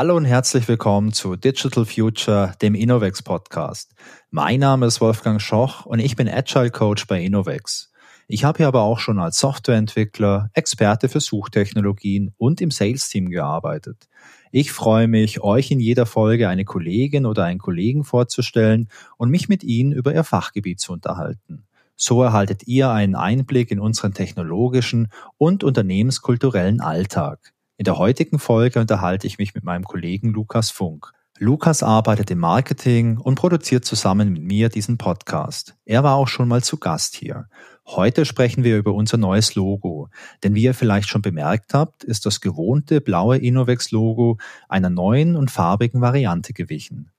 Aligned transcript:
Hallo 0.00 0.16
und 0.16 0.24
herzlich 0.24 0.66
willkommen 0.66 1.12
zu 1.12 1.36
Digital 1.36 1.84
Future, 1.84 2.54
dem 2.62 2.74
Innovex 2.74 3.22
Podcast. 3.22 3.94
Mein 4.30 4.60
Name 4.60 4.86
ist 4.86 5.02
Wolfgang 5.02 5.42
Schoch 5.42 5.84
und 5.84 5.98
ich 5.98 6.16
bin 6.16 6.26
Agile 6.26 6.70
Coach 6.70 7.06
bei 7.06 7.22
Innovex. 7.22 7.92
Ich 8.26 8.42
habe 8.42 8.56
hier 8.56 8.68
aber 8.68 8.80
auch 8.80 8.98
schon 8.98 9.18
als 9.18 9.38
Softwareentwickler, 9.40 10.48
Experte 10.54 11.10
für 11.10 11.20
Suchtechnologien 11.20 12.32
und 12.38 12.62
im 12.62 12.70
Sales-Team 12.70 13.28
gearbeitet. 13.28 14.08
Ich 14.52 14.72
freue 14.72 15.06
mich, 15.06 15.42
euch 15.42 15.70
in 15.70 15.80
jeder 15.80 16.06
Folge 16.06 16.48
eine 16.48 16.64
Kollegin 16.64 17.26
oder 17.26 17.44
einen 17.44 17.58
Kollegen 17.58 18.02
vorzustellen 18.02 18.88
und 19.18 19.28
mich 19.28 19.50
mit 19.50 19.64
ihnen 19.64 19.92
über 19.92 20.14
ihr 20.14 20.24
Fachgebiet 20.24 20.80
zu 20.80 20.94
unterhalten. 20.94 21.66
So 21.94 22.22
erhaltet 22.22 22.66
ihr 22.66 22.88
einen 22.88 23.16
Einblick 23.16 23.70
in 23.70 23.78
unseren 23.80 24.14
technologischen 24.14 25.08
und 25.36 25.62
unternehmenskulturellen 25.62 26.80
Alltag. 26.80 27.52
In 27.80 27.84
der 27.84 27.96
heutigen 27.96 28.38
Folge 28.38 28.78
unterhalte 28.78 29.26
ich 29.26 29.38
mich 29.38 29.54
mit 29.54 29.64
meinem 29.64 29.84
Kollegen 29.84 30.34
Lukas 30.34 30.68
Funk. 30.68 31.14
Lukas 31.38 31.82
arbeitet 31.82 32.30
im 32.30 32.38
Marketing 32.38 33.16
und 33.16 33.36
produziert 33.36 33.86
zusammen 33.86 34.34
mit 34.34 34.42
mir 34.42 34.68
diesen 34.68 34.98
Podcast. 34.98 35.76
Er 35.86 36.04
war 36.04 36.16
auch 36.16 36.28
schon 36.28 36.46
mal 36.46 36.62
zu 36.62 36.76
Gast 36.76 37.14
hier. 37.14 37.48
Heute 37.86 38.26
sprechen 38.26 38.64
wir 38.64 38.76
über 38.76 38.92
unser 38.92 39.16
neues 39.16 39.54
Logo. 39.54 40.10
Denn 40.44 40.54
wie 40.54 40.64
ihr 40.64 40.74
vielleicht 40.74 41.08
schon 41.08 41.22
bemerkt 41.22 41.72
habt, 41.72 42.04
ist 42.04 42.26
das 42.26 42.42
gewohnte 42.42 43.00
blaue 43.00 43.38
Innovex-Logo 43.38 44.36
einer 44.68 44.90
neuen 44.90 45.34
und 45.34 45.50
farbigen 45.50 46.02
Variante 46.02 46.52
gewichen. 46.52 47.10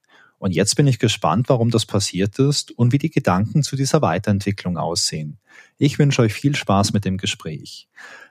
Und 0.42 0.56
jetzt 0.56 0.76
bin 0.76 0.88
ich 0.88 0.98
gespannt, 0.98 1.50
warum 1.50 1.70
das 1.70 1.86
passiert 1.86 2.40
ist 2.40 2.72
und 2.72 2.92
wie 2.92 2.98
die 2.98 3.12
Gedanken 3.12 3.62
zu 3.62 3.76
dieser 3.76 4.02
Weiterentwicklung 4.02 4.76
aussehen. 4.76 5.38
Ich 5.78 6.00
wünsche 6.00 6.24
euch 6.24 6.34
viel 6.34 6.56
Spaß 6.56 6.94
mit 6.94 7.06
dem 7.06 7.18
Gespräch. 7.18 7.88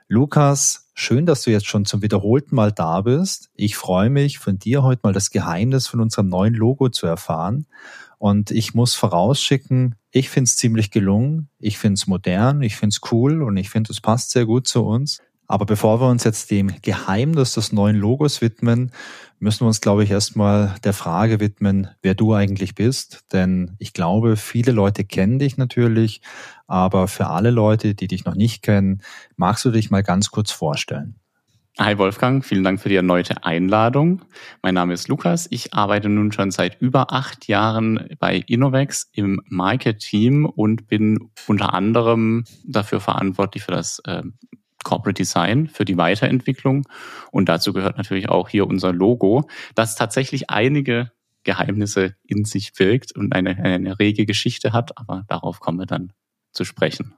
Lukas, 0.09 0.91
schön, 0.93 1.25
dass 1.25 1.43
du 1.43 1.51
jetzt 1.51 1.67
schon 1.67 1.85
zum 1.85 2.01
wiederholten 2.01 2.53
Mal 2.53 2.73
da 2.73 2.99
bist. 2.99 3.49
Ich 3.55 3.77
freue 3.77 4.09
mich, 4.09 4.39
von 4.39 4.59
dir 4.59 4.83
heute 4.83 4.99
mal 5.03 5.13
das 5.13 5.29
Geheimnis 5.29 5.87
von 5.87 6.01
unserem 6.01 6.27
neuen 6.27 6.53
Logo 6.53 6.89
zu 6.89 7.07
erfahren. 7.07 7.65
Und 8.17 8.51
ich 8.51 8.73
muss 8.73 8.93
vorausschicken, 8.93 9.95
ich 10.11 10.29
finde 10.29 10.49
es 10.49 10.57
ziemlich 10.57 10.91
gelungen, 10.91 11.47
ich 11.59 11.77
finde 11.77 11.93
es 11.93 12.07
modern, 12.07 12.61
ich 12.61 12.75
finde 12.75 12.93
es 12.93 13.11
cool 13.13 13.41
und 13.41 13.55
ich 13.55 13.69
finde, 13.69 13.93
es 13.93 14.01
passt 14.01 14.31
sehr 14.31 14.45
gut 14.45 14.67
zu 14.67 14.83
uns. 14.83 15.21
Aber 15.51 15.65
bevor 15.65 15.99
wir 15.99 16.07
uns 16.07 16.23
jetzt 16.23 16.49
dem 16.49 16.71
Geheimnis 16.81 17.55
des 17.55 17.73
neuen 17.73 17.97
Logos 17.97 18.39
widmen, 18.39 18.91
müssen 19.39 19.65
wir 19.65 19.67
uns, 19.67 19.81
glaube 19.81 20.05
ich, 20.05 20.09
erstmal 20.09 20.75
der 20.85 20.93
Frage 20.93 21.41
widmen, 21.41 21.89
wer 22.01 22.15
du 22.15 22.33
eigentlich 22.33 22.73
bist. 22.73 23.25
Denn 23.33 23.75
ich 23.77 23.91
glaube, 23.91 24.37
viele 24.37 24.71
Leute 24.71 25.03
kennen 25.03 25.39
dich 25.39 25.57
natürlich, 25.57 26.21
aber 26.67 27.09
für 27.09 27.27
alle 27.27 27.51
Leute, 27.51 27.95
die 27.95 28.07
dich 28.07 28.23
noch 28.23 28.35
nicht 28.35 28.63
kennen, 28.63 29.01
magst 29.35 29.65
du 29.65 29.71
dich 29.71 29.91
mal 29.91 30.03
ganz 30.03 30.31
kurz 30.31 30.51
vorstellen? 30.51 31.15
Hi 31.77 31.97
Wolfgang, 31.97 32.45
vielen 32.45 32.63
Dank 32.63 32.79
für 32.79 32.87
die 32.87 32.95
erneute 32.95 33.43
Einladung. 33.43 34.21
Mein 34.61 34.75
Name 34.75 34.93
ist 34.93 35.09
Lukas. 35.09 35.47
Ich 35.49 35.73
arbeite 35.73 36.07
nun 36.07 36.31
schon 36.31 36.51
seit 36.51 36.79
über 36.79 37.11
acht 37.11 37.49
Jahren 37.49 38.07
bei 38.19 38.37
Innovex 38.37 39.09
im 39.11 39.41
Market-Team 39.49 40.45
und 40.45 40.87
bin 40.87 41.29
unter 41.47 41.73
anderem 41.73 42.45
dafür 42.65 43.01
verantwortlich 43.01 43.63
für 43.63 43.71
das 43.71 43.99
äh, 44.05 44.21
Corporate 44.83 45.21
Design 45.21 45.67
für 45.67 45.85
die 45.85 45.97
Weiterentwicklung. 45.97 46.87
Und 47.31 47.49
dazu 47.49 47.73
gehört 47.73 47.97
natürlich 47.97 48.29
auch 48.29 48.49
hier 48.49 48.67
unser 48.67 48.93
Logo, 48.93 49.47
das 49.75 49.95
tatsächlich 49.95 50.49
einige 50.49 51.11
Geheimnisse 51.43 52.15
in 52.23 52.45
sich 52.45 52.73
birgt 52.73 53.13
und 53.13 53.33
eine, 53.33 53.57
eine 53.57 53.99
rege 53.99 54.25
Geschichte 54.25 54.73
hat, 54.73 54.97
aber 54.97 55.23
darauf 55.27 55.59
kommen 55.59 55.79
wir 55.79 55.87
dann 55.87 56.13
zu 56.51 56.65
sprechen. 56.65 57.15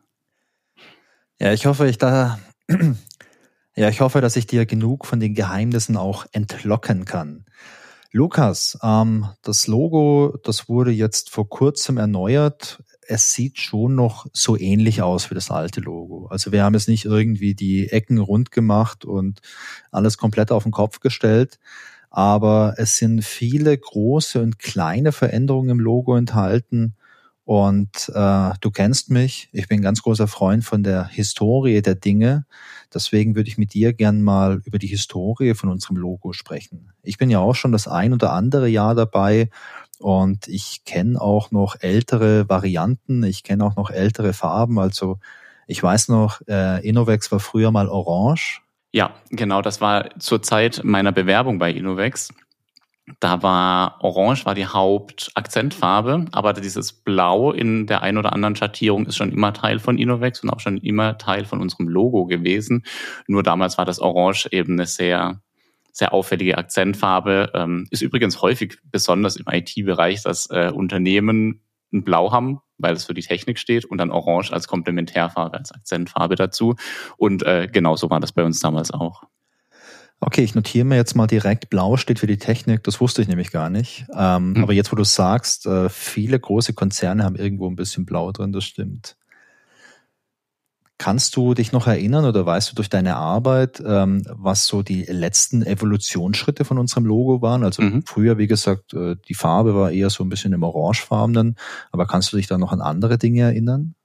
Ja, 1.40 1.52
ich 1.52 1.66
hoffe, 1.66 1.88
ich 1.88 1.98
da, 1.98 2.40
ja, 3.76 3.90
ich 3.90 4.02
hoffe, 4.02 4.22
dass 4.22 4.36
ich 4.36 4.48
dir 4.48 4.66
genug 4.66 5.06
von 5.06 5.20
den 5.20 5.34
Geheimnissen 5.34 5.98
auch 5.98 6.26
entlocken 6.32 7.06
kann. 7.06 7.46
Lukas, 8.12 8.78
ähm, 8.84 9.28
das 9.42 9.68
Logo, 9.68 10.38
das 10.44 10.70
wurde 10.70 10.92
jetzt 10.92 11.32
vor 11.32 11.50
kurzem 11.50 11.98
erneuert 11.98 12.84
es 13.08 13.34
sieht 13.34 13.60
schon 13.60 13.96
noch 13.96 14.26
so 14.34 14.58
ähnlich 14.58 15.02
aus 15.02 15.30
wie 15.30 15.36
das 15.36 15.52
alte 15.52 15.82
Logo. 15.82 16.28
Also 16.28 16.52
wir 16.52 16.64
haben 16.64 16.74
jetzt 16.74 16.88
nicht 16.88 17.06
irgendwie 17.06 17.56
die 17.56 17.90
Ecken 17.90 18.18
rund 18.18 18.52
gemacht 18.52 19.06
und 19.06 19.42
alles 19.92 20.18
komplett 20.18 20.52
auf 20.52 20.64
den 20.64 20.72
Kopf 20.72 21.00
gestellt, 21.00 21.60
aber 22.10 22.76
es 22.78 22.98
sind 22.98 23.24
viele 23.24 23.78
große 23.78 24.42
und 24.42 24.60
kleine 24.60 25.12
Veränderungen 25.12 25.70
im 25.70 25.80
Logo 25.80 26.16
enthalten. 26.16 26.96
Und 27.46 28.10
äh, 28.14 28.52
du 28.62 28.72
kennst 28.72 29.10
mich, 29.10 29.50
ich 29.52 29.68
bin 29.68 29.80
ein 29.80 29.84
ganz 29.84 30.02
großer 30.02 30.28
Freund 30.28 30.64
von 30.64 30.82
der 30.82 31.08
Historie 31.08 31.82
der 31.82 31.96
Dinge. 31.96 32.46
Deswegen 32.94 33.36
würde 33.36 33.50
ich 33.50 33.58
mit 33.58 33.74
dir 33.74 33.92
gern 33.92 34.22
mal 34.22 34.62
über 34.64 34.80
die 34.80 34.88
Historie 34.88 35.54
von 35.54 35.70
unserem 35.70 35.98
Logo 35.98 36.32
sprechen. 36.32 36.94
Ich 37.02 37.18
bin 37.18 37.30
ja 37.30 37.40
auch 37.40 37.56
schon 37.56 37.74
das 37.74 37.88
ein 37.88 38.14
oder 38.14 38.32
andere 38.32 38.70
Jahr 38.70 38.96
dabei 38.96 39.50
und 40.00 40.48
ich 40.48 40.86
kenne 40.86 41.20
auch 41.20 41.52
noch 41.52 41.76
ältere 41.80 42.48
Varianten, 42.48 43.24
ich 43.24 43.44
kenne 43.44 43.66
auch 43.66 43.76
noch 43.76 43.90
ältere 43.90 44.32
Farben. 44.34 44.80
Also 44.80 45.20
ich 45.68 45.84
weiß 45.84 46.08
noch, 46.10 46.40
äh, 46.48 46.88
Innovex 46.88 47.32
war 47.32 47.40
früher 47.40 47.72
mal 47.72 47.90
orange. 47.90 48.62
Ja, 48.94 49.16
genau, 49.32 49.62
das 49.62 49.82
war 49.82 50.18
zur 50.20 50.42
Zeit 50.44 50.82
meiner 50.84 51.12
Bewerbung 51.12 51.58
bei 51.58 51.72
Innovex. 51.72 52.30
Da 53.20 53.44
war 53.44 53.98
Orange 54.02 54.46
war 54.46 54.56
die 54.56 54.66
Hauptakzentfarbe, 54.66 56.26
aber 56.32 56.54
dieses 56.54 56.94
Blau 56.94 57.52
in 57.52 57.86
der 57.86 58.02
ein 58.02 58.18
oder 58.18 58.32
anderen 58.32 58.56
Schattierung 58.56 59.06
ist 59.06 59.18
schon 59.18 59.32
immer 59.32 59.54
Teil 59.54 59.80
von 59.80 59.98
Innovex 59.98 60.42
und 60.42 60.50
auch 60.50 60.62
schon 60.62 60.78
immer 60.78 61.18
Teil 61.18 61.44
von 61.44 61.60
unserem 61.60 61.90
Logo 61.90 62.26
gewesen. 62.26 62.86
Nur 63.28 63.44
damals 63.44 63.78
war 63.78 63.86
das 63.86 64.00
Orange 64.00 64.48
eben 64.52 64.74
eine 64.74 64.86
sehr 64.86 65.42
sehr 65.94 66.14
auffällige 66.14 66.58
Akzentfarbe. 66.58 67.52
Ähm, 67.54 67.88
ist 67.92 68.02
übrigens 68.02 68.42
häufig 68.42 68.80
besonders 68.84 69.36
im 69.36 69.46
IT-Bereich, 69.48 70.24
dass 70.24 70.50
äh, 70.50 70.72
Unternehmen 70.74 71.62
ein 71.94 72.04
Blau 72.04 72.32
haben, 72.32 72.60
weil 72.80 72.96
es 72.96 73.06
für 73.06 73.14
die 73.14 73.22
Technik 73.22 73.60
steht, 73.60 73.86
und 73.86 74.00
dann 74.00 74.12
Orange 74.12 74.52
als 74.52 74.68
Komplementärfarbe, 74.68 75.56
als 75.56 75.72
Akzentfarbe 75.72 76.36
dazu. 76.36 76.76
Und 77.18 77.44
äh, 77.44 77.70
genauso 77.72 78.10
war 78.10 78.20
das 78.20 78.32
bei 78.32 78.44
uns 78.44 78.60
damals 78.60 78.92
auch. 78.92 79.24
Okay, 80.26 80.42
ich 80.42 80.56
notiere 80.56 80.86
mir 80.86 80.96
jetzt 80.96 81.16
mal 81.16 81.28
direkt, 81.28 81.70
Blau 81.70 81.98
steht 81.98 82.18
für 82.18 82.28
die 82.28 82.38
Technik, 82.38 82.82
das 82.86 83.02
wusste 83.02 83.22
ich 83.22 83.28
nämlich 83.28 83.52
gar 83.52 83.70
nicht. 83.70 84.06
Ähm, 84.16 84.56
hm. 84.56 84.64
Aber 84.64 84.72
jetzt, 84.72 84.90
wo 84.94 84.96
du 84.96 85.04
sagst, 85.04 85.66
äh, 85.66 85.90
viele 85.90 86.40
große 86.40 86.74
Konzerne 86.74 87.26
haben 87.26 87.36
irgendwo 87.36 87.70
ein 87.70 87.76
bisschen 87.76 88.06
Blau 88.06 88.32
drin, 88.32 88.54
das 88.54 88.64
stimmt. 88.64 89.18
Kannst 90.98 91.36
du 91.36 91.54
dich 91.54 91.74
noch 91.74 91.88
erinnern 91.88 92.24
oder 92.24 92.46
weißt 92.46 92.72
du 92.72 92.76
durch 92.76 92.88
deine 92.90 93.18
Arbeit, 93.18 93.84
ähm, 93.86 94.24
was 94.30 94.66
so 94.66 94.82
die 94.82 95.04
letzten 95.04 95.62
Evolutionsschritte 95.62 96.64
von 96.64 96.78
unserem 96.78 97.06
Logo 97.06 97.42
waren? 97.42 97.66
Also 97.66 97.82
mhm. 97.82 98.04
früher, 98.06 98.38
wie 98.38 98.48
gesagt, 98.48 98.94
äh, 98.94 99.18
die 99.28 99.34
Farbe 99.34 99.76
war 99.76 99.92
eher 99.92 100.10
so 100.10 100.24
ein 100.24 100.30
bisschen 100.30 100.54
im 100.54 100.64
orangefarbenen, 100.64 101.58
aber 101.92 102.08
kannst 102.08 102.32
du 102.32 102.38
dich 102.38 102.48
da 102.48 102.58
noch 102.58 102.72
an 102.72 102.80
andere 102.80 103.18
Dinge 103.18 103.42
erinnern? 103.42 103.96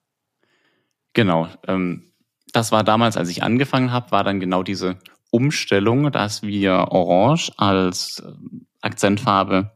Genau. 1.13 1.47
Ähm, 1.69 2.11
das 2.53 2.73
war 2.73 2.83
damals, 2.83 3.17
als 3.17 3.29
ich 3.29 3.45
angefangen 3.45 3.93
habe, 3.93 4.11
war 4.11 4.25
dann 4.25 4.41
genau 4.41 4.65
diese 4.65 4.97
Umstellung, 5.31 6.11
dass 6.11 6.43
wir 6.43 6.89
Orange 6.91 7.53
als 7.57 8.23
ähm, 8.27 8.67
Akzentfarbe 8.81 9.73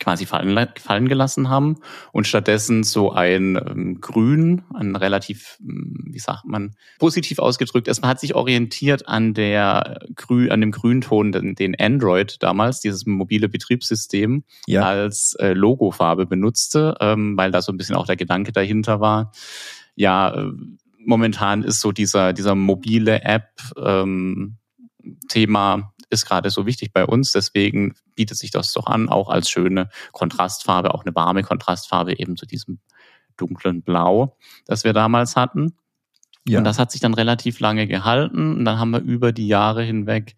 quasi 0.00 0.26
fallen, 0.26 0.68
fallen 0.78 1.08
gelassen 1.08 1.48
haben 1.48 1.76
und 2.10 2.26
stattdessen 2.26 2.82
so 2.82 3.12
ein 3.12 3.56
ähm, 3.56 4.00
Grün, 4.00 4.62
ein 4.74 4.96
relativ, 4.96 5.58
hm, 5.60 6.08
wie 6.10 6.18
sagt 6.18 6.46
man, 6.46 6.74
positiv 6.98 7.38
ausgedrückt. 7.38 7.86
Es 7.86 8.02
hat 8.02 8.18
sich 8.18 8.34
orientiert 8.34 9.06
an 9.06 9.34
der 9.34 10.00
Grü, 10.16 10.48
an 10.50 10.62
dem 10.62 10.72
Grünton, 10.72 11.30
den, 11.30 11.54
den 11.54 11.78
Android 11.78 12.36
damals, 12.40 12.80
dieses 12.80 13.06
mobile 13.06 13.48
Betriebssystem, 13.48 14.42
ja. 14.66 14.82
als 14.82 15.34
äh, 15.38 15.52
Logofarbe 15.52 16.26
benutzte, 16.26 16.96
ähm, 17.00 17.36
weil 17.36 17.52
da 17.52 17.62
so 17.62 17.70
ein 17.70 17.76
bisschen 17.76 17.96
auch 17.96 18.06
der 18.06 18.16
Gedanke 18.16 18.52
dahinter 18.52 19.00
war. 19.00 19.32
Ja, 19.94 20.34
äh, 20.34 20.50
momentan 20.98 21.62
ist 21.62 21.80
so 21.80 21.92
dieser, 21.92 22.32
dieser 22.32 22.54
mobile 22.54 23.22
App 23.22 23.50
ähm, 23.76 24.56
Thema 25.28 25.92
ist 26.10 26.26
gerade 26.26 26.50
so 26.50 26.66
wichtig 26.66 26.92
bei 26.92 27.04
uns. 27.04 27.32
Deswegen 27.32 27.94
bietet 28.14 28.36
sich 28.38 28.50
das 28.50 28.72
doch 28.72 28.86
an, 28.86 29.08
auch 29.08 29.28
als 29.28 29.48
schöne 29.48 29.88
Kontrastfarbe, 30.12 30.94
auch 30.94 31.04
eine 31.04 31.14
warme 31.14 31.42
Kontrastfarbe 31.42 32.18
eben 32.18 32.36
zu 32.36 32.46
diesem 32.46 32.80
dunklen 33.36 33.82
Blau, 33.82 34.36
das 34.66 34.84
wir 34.84 34.92
damals 34.92 35.36
hatten. 35.36 35.74
Ja. 36.46 36.58
Und 36.58 36.64
das 36.64 36.78
hat 36.78 36.90
sich 36.90 37.00
dann 37.00 37.14
relativ 37.14 37.60
lange 37.60 37.86
gehalten. 37.86 38.56
Und 38.56 38.64
dann 38.64 38.78
haben 38.78 38.90
wir 38.90 39.00
über 39.00 39.32
die 39.32 39.46
Jahre 39.46 39.82
hinweg 39.82 40.36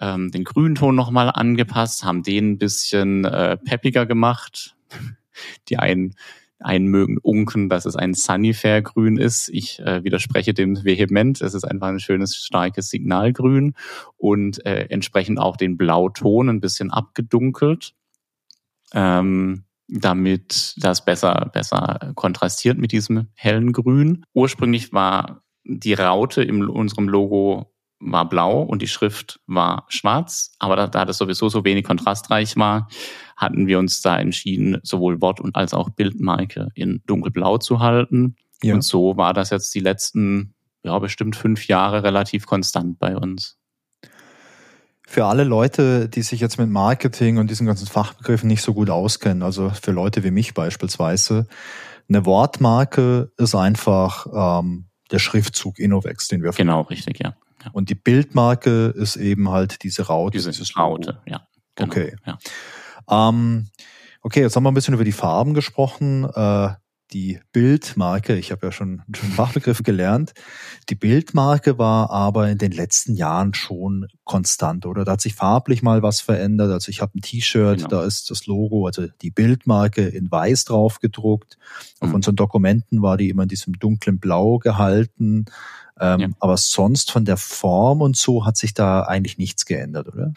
ähm, 0.00 0.30
den 0.30 0.44
Grünton 0.44 0.94
nochmal 0.94 1.30
angepasst, 1.30 2.04
haben 2.04 2.22
den 2.22 2.52
ein 2.52 2.58
bisschen 2.58 3.24
äh, 3.24 3.56
peppiger 3.56 4.06
gemacht. 4.06 4.76
Die 5.68 5.78
einen 5.78 6.16
einen 6.60 6.86
mögen 6.86 7.18
unken, 7.18 7.68
dass 7.68 7.86
es 7.86 7.96
ein 7.96 8.14
Sunnyfair-Grün 8.14 9.16
ist. 9.16 9.48
Ich 9.48 9.78
äh, 9.80 10.02
widerspreche 10.02 10.54
dem 10.54 10.84
vehement. 10.84 11.40
Es 11.40 11.54
ist 11.54 11.64
einfach 11.64 11.88
ein 11.88 12.00
schönes, 12.00 12.36
starkes 12.36 12.88
Signalgrün 12.90 13.74
und 14.16 14.64
äh, 14.66 14.86
entsprechend 14.90 15.38
auch 15.38 15.56
den 15.56 15.76
Blauton 15.76 16.48
ein 16.48 16.60
bisschen 16.60 16.90
abgedunkelt, 16.90 17.94
ähm, 18.92 19.64
damit 19.86 20.74
das 20.78 21.04
besser, 21.04 21.50
besser 21.52 22.12
kontrastiert 22.14 22.78
mit 22.78 22.92
diesem 22.92 23.28
hellen 23.34 23.72
Grün. 23.72 24.24
Ursprünglich 24.34 24.92
war 24.92 25.42
die 25.64 25.94
Raute 25.94 26.42
in 26.42 26.66
unserem 26.66 27.08
Logo 27.08 27.72
war 28.00 28.28
blau 28.28 28.62
und 28.62 28.82
die 28.82 28.88
Schrift 28.88 29.40
war 29.46 29.84
schwarz. 29.88 30.52
Aber 30.58 30.76
da, 30.76 30.86
da 30.86 31.04
das 31.04 31.18
sowieso 31.18 31.48
so 31.48 31.64
wenig 31.64 31.84
kontrastreich 31.84 32.56
war, 32.56 32.88
hatten 33.36 33.66
wir 33.66 33.78
uns 33.78 34.00
da 34.02 34.18
entschieden, 34.18 34.78
sowohl 34.82 35.20
Wort- 35.20 35.40
und 35.40 35.56
als 35.56 35.74
auch 35.74 35.90
Bildmarke 35.90 36.68
in 36.74 37.02
dunkelblau 37.06 37.58
zu 37.58 37.80
halten. 37.80 38.36
Ja. 38.62 38.74
Und 38.74 38.82
so 38.82 39.16
war 39.16 39.34
das 39.34 39.50
jetzt 39.50 39.74
die 39.74 39.80
letzten, 39.80 40.54
ja, 40.82 40.98
bestimmt 40.98 41.36
fünf 41.36 41.66
Jahre 41.68 42.02
relativ 42.02 42.46
konstant 42.46 42.98
bei 42.98 43.16
uns. 43.16 43.56
Für 45.06 45.24
alle 45.24 45.44
Leute, 45.44 46.08
die 46.08 46.22
sich 46.22 46.40
jetzt 46.40 46.58
mit 46.58 46.68
Marketing 46.68 47.38
und 47.38 47.48
diesen 47.50 47.66
ganzen 47.66 47.86
Fachbegriffen 47.86 48.46
nicht 48.46 48.60
so 48.60 48.74
gut 48.74 48.90
auskennen, 48.90 49.42
also 49.42 49.70
für 49.70 49.90
Leute 49.90 50.22
wie 50.22 50.30
mich 50.30 50.52
beispielsweise, 50.52 51.46
eine 52.10 52.26
Wortmarke 52.26 53.32
ist 53.38 53.54
einfach 53.54 54.26
ähm, 54.60 54.88
der 55.10 55.18
Schriftzug 55.18 55.78
Innovex, 55.78 56.28
den 56.28 56.42
wir 56.42 56.50
Genau, 56.52 56.82
richtig, 56.82 57.20
ja. 57.20 57.34
Und 57.72 57.90
die 57.90 57.94
Bildmarke 57.94 58.88
ist 58.88 59.16
eben 59.16 59.50
halt 59.50 59.82
diese 59.82 60.06
Raute. 60.06 60.38
Diese 60.38 60.74
Raute, 60.74 61.20
ja. 61.26 61.46
Genau, 61.74 61.90
okay. 61.90 62.16
Ja. 62.26 62.38
Ähm, 63.10 63.68
okay, 64.22 64.40
jetzt 64.40 64.56
haben 64.56 64.64
wir 64.64 64.70
ein 64.70 64.74
bisschen 64.74 64.94
über 64.94 65.04
die 65.04 65.12
Farben 65.12 65.54
gesprochen. 65.54 66.24
Äh, 66.24 66.70
die 67.12 67.40
Bildmarke, 67.52 68.36
ich 68.36 68.52
habe 68.52 68.66
ja 68.66 68.72
schon 68.72 69.02
einen 69.22 69.32
Fachbegriff 69.32 69.82
gelernt, 69.82 70.34
die 70.88 70.94
Bildmarke 70.94 71.78
war 71.78 72.10
aber 72.10 72.48
in 72.48 72.58
den 72.58 72.72
letzten 72.72 73.14
Jahren 73.14 73.54
schon 73.54 74.06
konstant, 74.24 74.84
oder? 74.84 75.04
Da 75.04 75.12
hat 75.12 75.20
sich 75.20 75.34
farblich 75.34 75.82
mal 75.82 76.02
was 76.02 76.20
verändert. 76.20 76.70
Also 76.70 76.90
ich 76.90 77.00
habe 77.00 77.16
ein 77.16 77.22
T-Shirt, 77.22 77.78
genau. 77.78 77.88
da 77.88 78.04
ist 78.04 78.30
das 78.30 78.46
Logo, 78.46 78.86
also 78.86 79.06
die 79.22 79.30
Bildmarke 79.30 80.06
in 80.06 80.30
weiß 80.30 80.64
drauf 80.64 81.00
gedruckt. 81.00 81.56
Auf 82.00 82.10
mhm. 82.10 82.16
unseren 82.16 82.36
Dokumenten 82.36 83.02
war 83.02 83.16
die 83.16 83.30
immer 83.30 83.44
in 83.44 83.48
diesem 83.48 83.74
dunklen 83.74 84.18
Blau 84.18 84.58
gehalten. 84.58 85.46
Ähm, 86.00 86.20
ja. 86.20 86.28
Aber 86.40 86.56
sonst 86.56 87.10
von 87.10 87.24
der 87.24 87.36
Form 87.36 88.00
und 88.00 88.16
so 88.16 88.44
hat 88.44 88.56
sich 88.56 88.74
da 88.74 89.02
eigentlich 89.02 89.38
nichts 89.38 89.66
geändert, 89.66 90.08
oder? 90.08 90.32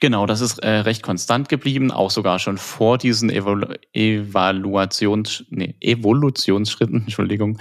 Genau, 0.00 0.26
das 0.26 0.40
ist 0.40 0.58
äh, 0.58 0.68
recht 0.68 1.02
konstant 1.02 1.48
geblieben, 1.48 1.90
auch 1.90 2.10
sogar 2.10 2.38
schon 2.38 2.58
vor 2.58 2.98
diesen 2.98 3.30
Evalu 3.30 3.74
Evaluations, 3.92 5.44
nee, 5.50 5.76
Evolutionsschritten, 5.80 7.00
Entschuldigung, 7.02 7.58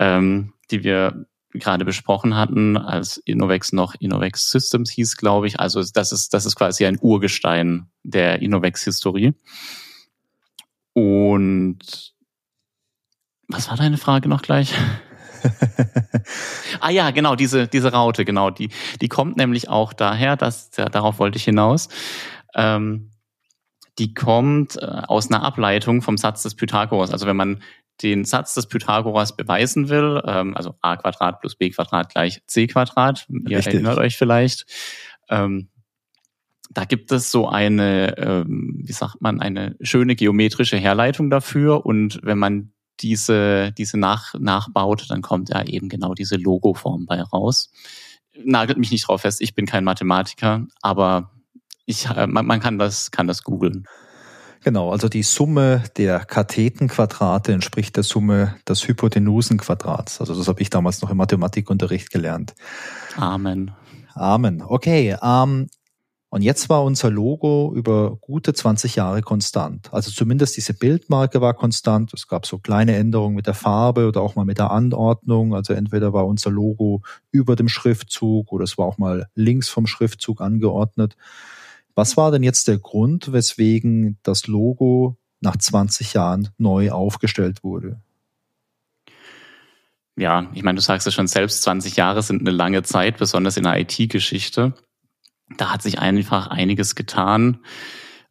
ähm, 0.00 0.54
die 0.70 0.82
wir 0.82 1.26
gerade 1.52 1.84
besprochen 1.84 2.36
hatten, 2.36 2.76
als 2.76 3.16
Innovex 3.18 3.72
noch 3.72 3.94
Innovex 4.00 4.50
Systems 4.50 4.90
hieß, 4.90 5.16
glaube 5.16 5.46
ich. 5.46 5.60
Also 5.60 5.82
das 5.94 6.10
ist, 6.10 6.34
das 6.34 6.46
ist 6.46 6.56
quasi 6.56 6.84
ein 6.84 6.98
Urgestein 7.00 7.86
der 8.02 8.42
Innovex-Historie. 8.42 9.34
Und 10.94 12.14
was 13.46 13.68
war 13.68 13.76
deine 13.76 13.98
Frage 13.98 14.28
noch 14.28 14.42
gleich? 14.42 14.74
Ah 16.80 16.90
ja, 16.90 17.10
genau, 17.10 17.34
diese, 17.36 17.68
diese 17.68 17.92
Raute, 17.92 18.24
genau, 18.24 18.50
die, 18.50 18.70
die 19.00 19.08
kommt 19.08 19.36
nämlich 19.36 19.68
auch 19.68 19.92
daher, 19.92 20.36
dass, 20.36 20.70
ja, 20.76 20.86
darauf 20.86 21.18
wollte 21.18 21.36
ich 21.36 21.44
hinaus. 21.44 21.88
Ähm, 22.54 23.10
die 23.98 24.14
kommt 24.14 24.76
äh, 24.76 24.84
aus 24.84 25.30
einer 25.30 25.42
Ableitung 25.42 26.02
vom 26.02 26.16
Satz 26.16 26.42
des 26.42 26.54
Pythagoras. 26.54 27.10
Also 27.10 27.26
wenn 27.26 27.36
man 27.36 27.62
den 28.02 28.24
Satz 28.24 28.54
des 28.54 28.66
Pythagoras 28.66 29.36
beweisen 29.36 29.88
will, 29.88 30.20
ähm, 30.26 30.56
also 30.56 30.74
a 30.80 30.96
Quadrat 30.96 31.40
plus 31.40 31.54
b 31.56 31.70
Quadrat 31.70 32.10
gleich 32.10 32.42
c 32.46 32.66
Quadrat, 32.66 33.26
ihr 33.28 33.58
Richtig. 33.58 33.74
erinnert 33.74 33.98
euch 33.98 34.16
vielleicht, 34.16 34.66
ähm, 35.28 35.68
da 36.70 36.84
gibt 36.84 37.12
es 37.12 37.30
so 37.30 37.48
eine, 37.48 38.18
ähm, 38.18 38.80
wie 38.84 38.92
sagt 38.92 39.20
man, 39.20 39.40
eine 39.40 39.76
schöne 39.80 40.16
geometrische 40.16 40.76
Herleitung 40.76 41.30
dafür. 41.30 41.86
Und 41.86 42.18
wenn 42.22 42.38
man 42.38 42.72
diese, 43.00 43.72
diese 43.72 43.98
nach, 43.98 44.34
nachbaut, 44.38 45.06
dann 45.08 45.22
kommt 45.22 45.50
ja 45.50 45.62
eben 45.64 45.88
genau 45.88 46.14
diese 46.14 46.36
Logoform 46.36 47.06
bei 47.06 47.20
raus. 47.22 47.70
Nagelt 48.44 48.78
mich 48.78 48.90
nicht 48.90 49.08
drauf 49.08 49.22
fest, 49.22 49.40
ich 49.40 49.54
bin 49.54 49.66
kein 49.66 49.84
Mathematiker, 49.84 50.66
aber 50.82 51.30
ich, 51.86 52.08
äh, 52.08 52.26
man, 52.26 52.46
man 52.46 52.60
kann 52.60 52.78
das, 52.78 53.10
kann 53.10 53.26
das 53.26 53.42
googeln. 53.42 53.86
Genau, 54.64 54.90
also 54.90 55.10
die 55.10 55.22
Summe 55.22 55.84
der 55.98 56.20
Kathetenquadrate 56.20 57.52
entspricht 57.52 57.96
der 57.96 58.02
Summe 58.02 58.56
des 58.66 58.88
Hypotenusenquadrats. 58.88 60.20
Also 60.20 60.34
das 60.34 60.48
habe 60.48 60.62
ich 60.62 60.70
damals 60.70 61.02
noch 61.02 61.10
im 61.10 61.18
Mathematikunterricht 61.18 62.10
gelernt. 62.10 62.54
Amen. 63.16 63.72
Amen. 64.14 64.62
Okay, 64.62 65.16
ähm, 65.22 65.68
und 66.34 66.42
jetzt 66.42 66.68
war 66.68 66.82
unser 66.82 67.12
Logo 67.12 67.72
über 67.76 68.16
gute 68.16 68.52
20 68.54 68.96
Jahre 68.96 69.22
konstant. 69.22 69.94
Also 69.94 70.10
zumindest 70.10 70.56
diese 70.56 70.74
Bildmarke 70.74 71.40
war 71.40 71.54
konstant. 71.54 72.12
Es 72.12 72.26
gab 72.26 72.44
so 72.44 72.58
kleine 72.58 72.96
Änderungen 72.96 73.36
mit 73.36 73.46
der 73.46 73.54
Farbe 73.54 74.08
oder 74.08 74.20
auch 74.20 74.34
mal 74.34 74.44
mit 74.44 74.58
der 74.58 74.72
Anordnung. 74.72 75.54
Also 75.54 75.74
entweder 75.74 76.12
war 76.12 76.26
unser 76.26 76.50
Logo 76.50 77.02
über 77.30 77.54
dem 77.54 77.68
Schriftzug 77.68 78.50
oder 78.50 78.64
es 78.64 78.76
war 78.76 78.86
auch 78.86 78.98
mal 78.98 79.28
links 79.36 79.68
vom 79.68 79.86
Schriftzug 79.86 80.40
angeordnet. 80.40 81.16
Was 81.94 82.16
war 82.16 82.32
denn 82.32 82.42
jetzt 82.42 82.66
der 82.66 82.78
Grund, 82.78 83.32
weswegen 83.32 84.18
das 84.24 84.48
Logo 84.48 85.16
nach 85.40 85.56
20 85.56 86.14
Jahren 86.14 86.48
neu 86.58 86.90
aufgestellt 86.90 87.62
wurde? 87.62 88.00
Ja, 90.16 90.50
ich 90.52 90.64
meine, 90.64 90.74
du 90.74 90.82
sagst 90.82 91.06
es 91.06 91.14
schon 91.14 91.28
selbst, 91.28 91.62
20 91.62 91.94
Jahre 91.94 92.24
sind 92.24 92.40
eine 92.40 92.50
lange 92.50 92.82
Zeit, 92.82 93.18
besonders 93.18 93.56
in 93.56 93.62
der 93.62 93.78
IT-Geschichte 93.78 94.74
da 95.56 95.72
hat 95.72 95.82
sich 95.82 95.98
einfach 95.98 96.48
einiges 96.48 96.94
getan. 96.94 97.58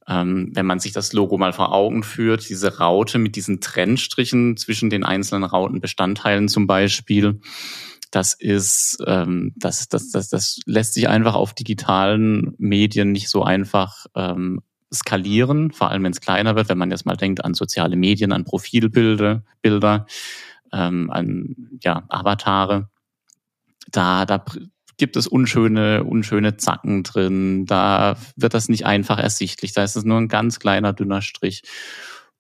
Ähm, 0.05 0.51
wenn 0.53 0.65
man 0.65 0.79
sich 0.79 0.91
das 0.91 1.13
Logo 1.13 1.37
mal 1.37 1.53
vor 1.53 1.71
Augen 1.71 2.03
führt, 2.03 2.49
diese 2.49 2.77
Raute 2.77 3.19
mit 3.19 3.37
diesen 3.37 3.61
Trennstrichen 3.61 4.57
zwischen 4.57 4.89
den 4.89 5.05
einzelnen 5.05 5.45
Rautenbestandteilen 5.45 6.49
zum 6.49 6.67
Beispiel, 6.67 7.39
das 8.11 8.33
ist, 8.33 8.97
ähm, 9.07 9.53
das, 9.55 9.87
das, 9.87 10.11
das, 10.11 10.29
das 10.29 10.59
lässt 10.65 10.93
sich 10.93 11.07
einfach 11.07 11.35
auf 11.35 11.53
digitalen 11.53 12.53
Medien 12.57 13.11
nicht 13.11 13.29
so 13.29 13.43
einfach 13.43 14.05
ähm, 14.15 14.61
skalieren, 14.93 15.71
vor 15.71 15.89
allem 15.89 16.03
wenn 16.03 16.11
es 16.11 16.21
kleiner 16.21 16.55
wird, 16.55 16.69
wenn 16.69 16.77
man 16.77 16.91
jetzt 16.91 17.05
mal 17.05 17.17
denkt 17.17 17.43
an 17.43 17.53
soziale 17.53 17.95
Medien, 17.95 18.31
an 18.31 18.43
Profilbilder, 18.43 19.43
Bilder, 19.61 20.05
ähm, 20.71 21.09
an 21.09 21.55
ja, 21.81 22.03
Avatare. 22.09 22.89
Da, 23.91 24.25
da 24.25 24.43
gibt 25.03 25.17
es 25.17 25.27
unschöne, 25.27 26.05
unschöne 26.05 26.55
Zacken 26.55 27.03
drin. 27.03 27.65
Da 27.65 28.15
wird 28.37 28.53
das 28.53 28.69
nicht 28.69 28.85
einfach 28.85 29.19
ersichtlich. 29.19 29.73
Da 29.73 29.83
ist 29.83 29.97
es 29.97 30.05
nur 30.05 30.17
ein 30.17 30.29
ganz 30.29 30.59
kleiner, 30.59 30.93
dünner 30.93 31.21
Strich. 31.21 31.63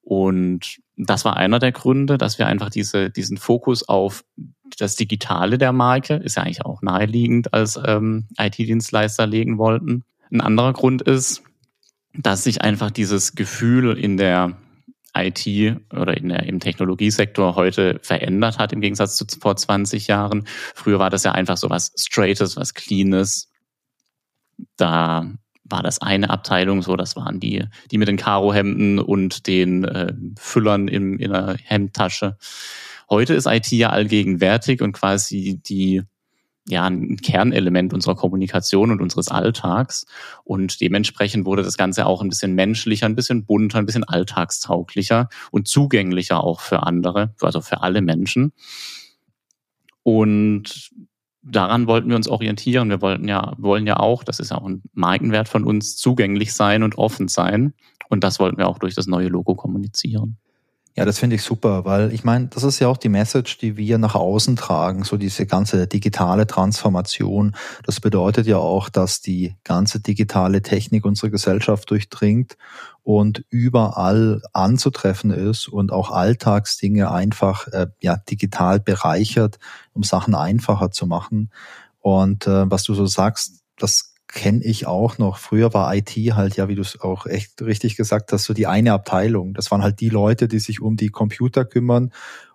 Und 0.01 0.77
das 0.95 1.25
war 1.25 1.35
einer 1.35 1.59
der 1.59 1.73
Gründe, 1.73 2.17
dass 2.17 2.39
wir 2.39 2.47
einfach 2.47 2.69
diese, 2.69 3.09
diesen 3.09 3.35
Fokus 3.35 3.89
auf 3.89 4.23
das 4.77 4.95
Digitale 4.95 5.57
der 5.57 5.73
Marke, 5.73 6.13
ist 6.15 6.37
ja 6.37 6.43
eigentlich 6.43 6.63
auch 6.63 6.81
naheliegend, 6.81 7.53
als 7.53 7.77
ähm, 7.85 8.27
IT-Dienstleister 8.39 9.27
legen 9.27 9.57
wollten. 9.57 10.05
Ein 10.31 10.39
anderer 10.39 10.71
Grund 10.71 11.01
ist, 11.01 11.43
dass 12.13 12.45
sich 12.45 12.61
einfach 12.61 12.91
dieses 12.91 13.35
Gefühl 13.35 13.97
in 13.97 14.15
der 14.15 14.55
IT 15.15 15.77
oder 15.91 16.17
in 16.17 16.29
der, 16.29 16.43
im 16.43 16.59
Technologiesektor 16.59 17.55
heute 17.55 17.99
verändert 18.01 18.59
hat 18.59 18.73
im 18.73 18.81
Gegensatz 18.81 19.15
zu 19.15 19.25
vor 19.39 19.55
20 19.55 20.07
Jahren. 20.07 20.45
Früher 20.73 20.99
war 20.99 21.09
das 21.09 21.23
ja 21.23 21.31
einfach 21.31 21.57
so 21.57 21.69
was 21.69 21.93
Straightes, 21.97 22.57
was 22.57 22.73
Cleanes. 22.73 23.49
Da 24.77 25.31
war 25.63 25.83
das 25.83 26.01
eine 26.01 26.29
Abteilung 26.29 26.81
so, 26.81 26.95
das 26.95 27.15
waren 27.15 27.39
die, 27.39 27.65
die 27.91 27.97
mit 27.97 28.07
den 28.07 28.17
Karohemden 28.17 28.99
und 28.99 29.47
den 29.47 29.83
äh, 29.83 30.13
Füllern 30.37 30.87
im, 30.87 31.17
in 31.17 31.31
der 31.31 31.57
Hemdtasche. 31.63 32.37
Heute 33.09 33.33
ist 33.33 33.47
IT 33.47 33.71
ja 33.71 33.89
allgegenwärtig 33.89 34.81
und 34.81 34.93
quasi 34.93 35.61
die 35.63 36.03
ja 36.67 36.85
ein 36.85 37.17
Kernelement 37.17 37.93
unserer 37.93 38.15
Kommunikation 38.15 38.91
und 38.91 39.01
unseres 39.01 39.27
Alltags. 39.27 40.05
Und 40.43 40.81
dementsprechend 40.81 41.45
wurde 41.45 41.63
das 41.63 41.77
Ganze 41.77 42.05
auch 42.05 42.21
ein 42.21 42.29
bisschen 42.29 42.55
menschlicher, 42.55 43.05
ein 43.05 43.15
bisschen 43.15 43.45
bunter, 43.45 43.79
ein 43.79 43.85
bisschen 43.85 44.03
alltagstauglicher 44.03 45.29
und 45.51 45.67
zugänglicher 45.67 46.43
auch 46.43 46.61
für 46.61 46.83
andere, 46.83 47.33
also 47.41 47.61
für 47.61 47.81
alle 47.81 48.01
Menschen. 48.01 48.53
Und 50.03 50.91
daran 51.41 51.87
wollten 51.87 52.09
wir 52.09 52.15
uns 52.15 52.27
orientieren. 52.27 52.89
Wir 52.89 53.01
wollten 53.01 53.27
ja, 53.27 53.53
wollen 53.57 53.85
ja 53.85 53.97
auch, 53.97 54.23
das 54.23 54.39
ist 54.39 54.51
ja 54.51 54.57
auch 54.57 54.67
ein 54.67 54.83
Markenwert 54.93 55.49
von 55.49 55.65
uns, 55.65 55.97
zugänglich 55.97 56.53
sein 56.53 56.83
und 56.83 56.97
offen 56.97 57.27
sein. 57.27 57.73
Und 58.09 58.23
das 58.23 58.39
wollten 58.39 58.57
wir 58.57 58.67
auch 58.67 58.79
durch 58.79 58.95
das 58.95 59.07
neue 59.07 59.27
Logo 59.27 59.55
kommunizieren. 59.55 60.37
Ja, 60.95 61.05
das 61.05 61.17
finde 61.17 61.37
ich 61.37 61.41
super, 61.41 61.85
weil 61.85 62.13
ich 62.13 62.23
meine, 62.23 62.47
das 62.49 62.61
ist 62.61 62.77
ja 62.79 62.87
auch 62.87 62.97
die 62.97 63.09
Message, 63.09 63.57
die 63.57 63.77
wir 63.77 63.97
nach 63.97 64.13
außen 64.13 64.55
tragen, 64.55 65.03
so 65.03 65.17
diese 65.17 65.47
ganze 65.47 65.87
digitale 65.87 66.45
Transformation. 66.45 67.55
Das 67.83 67.99
bedeutet 67.99 68.45
ja 68.45 68.57
auch, 68.57 68.89
dass 68.89 69.19
die 69.19 69.55
ganze 69.63 69.99
digitale 70.01 70.61
Technik 70.61 71.03
unsere 71.03 71.31
Gesellschaft 71.31 71.89
durchdringt 71.89 72.57
und 73.01 73.43
überall 73.49 74.43
anzutreffen 74.53 75.31
ist 75.31 75.67
und 75.67 75.91
auch 75.91 76.11
Alltagsdinge 76.11 77.09
einfach 77.09 77.67
äh, 77.69 77.87
ja 77.99 78.17
digital 78.17 78.79
bereichert, 78.79 79.57
um 79.93 80.03
Sachen 80.03 80.35
einfacher 80.35 80.91
zu 80.91 81.07
machen. 81.07 81.49
Und 82.01 82.45
äh, 82.45 82.69
was 82.69 82.83
du 82.83 82.93
so 82.93 83.07
sagst, 83.07 83.63
das 83.79 84.12
kenne 84.33 84.63
ich 84.63 84.87
auch 84.87 85.17
noch. 85.19 85.37
Früher 85.37 85.73
war 85.73 85.95
IT 85.95 86.09
halt, 86.09 86.57
ja, 86.57 86.67
wie 86.67 86.75
du 86.75 86.81
es 86.81 86.99
auch 86.99 87.25
echt 87.25 87.61
richtig 87.61 87.95
gesagt 87.95 88.31
hast, 88.33 88.45
so 88.45 88.53
die 88.53 88.67
eine 88.67 88.93
Abteilung. 88.93 89.53
Das 89.53 89.69
waren 89.71 89.83
halt 89.83 89.99
die 89.99 90.09
Leute, 90.09 90.47
die 90.47 90.59
sich 90.59 90.81
um 90.81 90.97
die 90.97 91.09
Computer 91.09 91.65
kümmern 91.65 92.11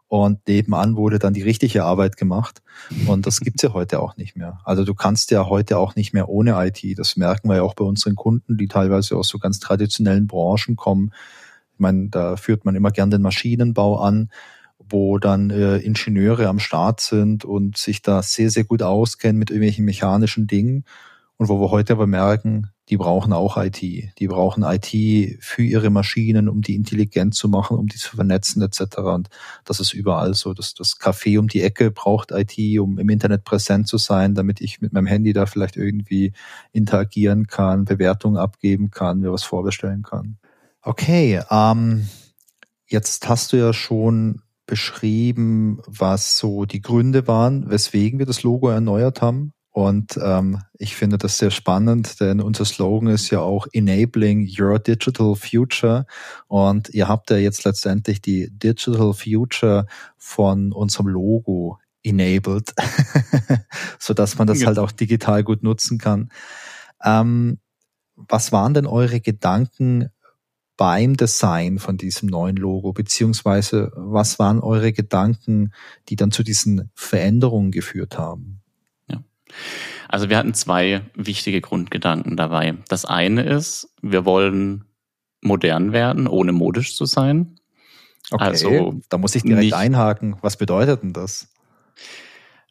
und 0.08 0.48
nebenan 0.48 0.96
wurde 0.96 1.18
dann 1.18 1.34
die 1.34 1.42
richtige 1.42 1.84
Arbeit 1.84 2.16
gemacht. 2.16 2.62
Und 3.06 3.26
das 3.26 3.40
gibt's 3.40 3.62
ja 3.62 3.74
heute 3.74 4.00
auch 4.00 4.16
nicht 4.16 4.36
mehr. 4.36 4.60
Also 4.64 4.84
du 4.84 4.94
kannst 4.94 5.30
ja 5.30 5.46
heute 5.46 5.78
auch 5.78 5.94
nicht 5.94 6.12
mehr 6.12 6.28
ohne 6.28 6.54
IT. 6.66 6.98
Das 6.98 7.16
merken 7.16 7.48
wir 7.48 7.56
ja 7.56 7.62
auch 7.62 7.74
bei 7.74 7.84
unseren 7.84 8.16
Kunden, 8.16 8.56
die 8.56 8.68
teilweise 8.68 9.16
aus 9.16 9.28
so 9.28 9.38
ganz 9.38 9.60
traditionellen 9.60 10.26
Branchen 10.26 10.76
kommen. 10.76 11.12
Ich 11.74 11.78
meine, 11.78 12.08
da 12.08 12.36
führt 12.36 12.64
man 12.64 12.74
immer 12.74 12.90
gern 12.90 13.10
den 13.10 13.22
Maschinenbau 13.22 14.00
an, 14.00 14.30
wo 14.78 15.18
dann 15.18 15.50
äh, 15.50 15.76
Ingenieure 15.76 16.48
am 16.48 16.58
Start 16.58 17.00
sind 17.00 17.44
und 17.44 17.76
sich 17.76 18.00
da 18.00 18.22
sehr, 18.22 18.50
sehr 18.50 18.64
gut 18.64 18.82
auskennen 18.82 19.38
mit 19.38 19.50
irgendwelchen 19.50 19.84
mechanischen 19.84 20.46
Dingen. 20.46 20.84
Und 21.38 21.48
wo 21.48 21.60
wir 21.60 21.70
heute 21.70 21.92
aber 21.92 22.08
merken, 22.08 22.72
die 22.88 22.96
brauchen 22.96 23.32
auch 23.32 23.56
IT. 23.56 23.80
Die 23.80 24.26
brauchen 24.26 24.64
IT 24.64 25.38
für 25.40 25.62
ihre 25.62 25.88
Maschinen, 25.88 26.48
um 26.48 26.62
die 26.62 26.74
intelligent 26.74 27.34
zu 27.36 27.48
machen, 27.48 27.76
um 27.78 27.86
die 27.86 27.96
zu 27.96 28.16
vernetzen 28.16 28.60
etc. 28.60 28.98
Und 28.98 29.28
das 29.64 29.78
ist 29.78 29.92
überall 29.92 30.34
so. 30.34 30.52
Das, 30.52 30.74
das 30.74 30.98
Café 30.98 31.38
um 31.38 31.46
die 31.46 31.62
Ecke 31.62 31.92
braucht 31.92 32.32
IT, 32.32 32.58
um 32.80 32.98
im 32.98 33.08
Internet 33.08 33.44
präsent 33.44 33.86
zu 33.86 33.98
sein, 33.98 34.34
damit 34.34 34.60
ich 34.60 34.80
mit 34.80 34.92
meinem 34.92 35.06
Handy 35.06 35.32
da 35.32 35.46
vielleicht 35.46 35.76
irgendwie 35.76 36.32
interagieren 36.72 37.46
kann, 37.46 37.84
Bewertungen 37.84 38.36
abgeben 38.36 38.90
kann, 38.90 39.20
mir 39.20 39.32
was 39.32 39.44
vorbestellen 39.44 40.02
kann. 40.02 40.38
Okay, 40.82 41.40
ähm, 41.50 42.08
jetzt 42.88 43.28
hast 43.28 43.52
du 43.52 43.58
ja 43.58 43.72
schon 43.72 44.42
beschrieben, 44.66 45.80
was 45.86 46.36
so 46.36 46.64
die 46.64 46.82
Gründe 46.82 47.28
waren, 47.28 47.70
weswegen 47.70 48.18
wir 48.18 48.26
das 48.26 48.42
Logo 48.42 48.70
erneuert 48.70 49.22
haben. 49.22 49.52
Und 49.70 50.18
ähm, 50.22 50.62
ich 50.78 50.96
finde 50.96 51.18
das 51.18 51.38
sehr 51.38 51.50
spannend, 51.50 52.20
denn 52.20 52.40
unser 52.40 52.64
Slogan 52.64 53.08
ist 53.08 53.30
ja 53.30 53.40
auch 53.40 53.66
Enabling 53.72 54.48
Your 54.58 54.78
Digital 54.78 55.36
Future. 55.36 56.06
Und 56.46 56.88
ihr 56.90 57.06
habt 57.06 57.30
ja 57.30 57.36
jetzt 57.36 57.64
letztendlich 57.64 58.20
die 58.20 58.50
Digital 58.50 59.12
Future 59.12 59.86
von 60.16 60.72
unserem 60.72 61.08
Logo 61.08 61.78
enabled, 62.02 62.74
so 63.98 64.14
dass 64.14 64.38
man 64.38 64.46
das 64.46 64.60
ja. 64.60 64.68
halt 64.68 64.78
auch 64.78 64.90
digital 64.90 65.44
gut 65.44 65.62
nutzen 65.62 65.98
kann. 65.98 66.30
Ähm, 67.04 67.58
was 68.16 68.50
waren 68.50 68.74
denn 68.74 68.86
eure 68.86 69.20
Gedanken 69.20 70.08
beim 70.76 71.16
Design 71.16 71.78
von 71.78 71.96
diesem 71.96 72.28
neuen 72.28 72.56
Logo, 72.56 72.92
beziehungsweise 72.92 73.92
was 73.94 74.38
waren 74.38 74.60
eure 74.60 74.92
Gedanken, 74.92 75.72
die 76.08 76.16
dann 76.16 76.30
zu 76.30 76.42
diesen 76.42 76.90
Veränderungen 76.94 77.70
geführt 77.70 78.16
haben? 78.18 78.62
Also 80.08 80.30
wir 80.30 80.38
hatten 80.38 80.54
zwei 80.54 81.02
wichtige 81.14 81.60
Grundgedanken 81.60 82.36
dabei. 82.36 82.74
Das 82.88 83.04
eine 83.04 83.42
ist, 83.42 83.94
wir 84.00 84.24
wollen 84.24 84.84
modern 85.42 85.92
werden, 85.92 86.26
ohne 86.26 86.52
modisch 86.52 86.96
zu 86.96 87.04
sein. 87.04 87.56
Okay, 88.30 88.44
also 88.44 89.00
da 89.08 89.18
muss 89.18 89.34
ich 89.34 89.42
direkt 89.42 89.64
nicht, 89.64 89.74
einhaken. 89.74 90.36
Was 90.42 90.56
bedeutet 90.56 91.02
denn 91.02 91.12
das? 91.12 91.48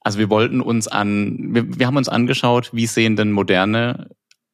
Also 0.02 0.20
wir 0.20 0.30
wollten 0.30 0.62
uns 0.62 0.88
an, 0.88 1.54
wir, 1.54 1.80
wir 1.80 1.88
haben 1.88 1.98
uns 1.98 2.10
angeschaut, 2.10 2.72
wie 2.74 2.88
sehen 2.88 3.16
denn 3.16 3.32
moderne 3.32 4.10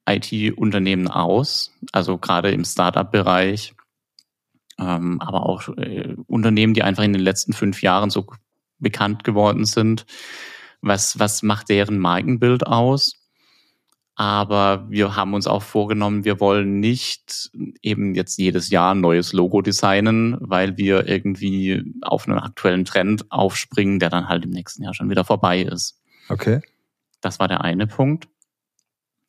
IT-Unternehmen 0.06 1.08
aus, 1.08 1.72
also 1.92 2.18
gerade 2.18 2.50
im 2.50 2.64
Startup-Bereich, 2.64 3.74
ähm, 4.78 5.20
aber 5.20 5.46
auch 5.46 5.68
äh, 5.76 6.16
Unternehmen, 6.26 6.74
die 6.74 6.82
einfach 6.82 7.04
in 7.04 7.12
den 7.12 7.22
letzten 7.22 7.52
fünf 7.52 7.82
Jahren 7.82 8.10
so 8.10 8.26
bekannt 8.78 9.24
geworden 9.24 9.64
sind 9.64 10.04
was, 10.84 11.18
was 11.18 11.42
macht 11.42 11.68
deren 11.68 11.98
Markenbild 11.98 12.66
aus. 12.66 13.14
Aber 14.16 14.86
wir 14.88 15.16
haben 15.16 15.34
uns 15.34 15.48
auch 15.48 15.62
vorgenommen, 15.62 16.24
wir 16.24 16.38
wollen 16.38 16.78
nicht 16.78 17.50
eben 17.82 18.14
jetzt 18.14 18.38
jedes 18.38 18.70
Jahr 18.70 18.94
ein 18.94 19.00
neues 19.00 19.32
Logo 19.32 19.60
designen, 19.60 20.36
weil 20.40 20.76
wir 20.76 21.08
irgendwie 21.08 21.82
auf 22.02 22.28
einen 22.28 22.38
aktuellen 22.38 22.84
Trend 22.84 23.30
aufspringen, 23.32 23.98
der 23.98 24.10
dann 24.10 24.28
halt 24.28 24.44
im 24.44 24.50
nächsten 24.50 24.84
Jahr 24.84 24.94
schon 24.94 25.10
wieder 25.10 25.24
vorbei 25.24 25.62
ist. 25.62 26.00
Okay. 26.28 26.60
Das 27.22 27.40
war 27.40 27.48
der 27.48 27.62
eine 27.62 27.88
Punkt. 27.88 28.28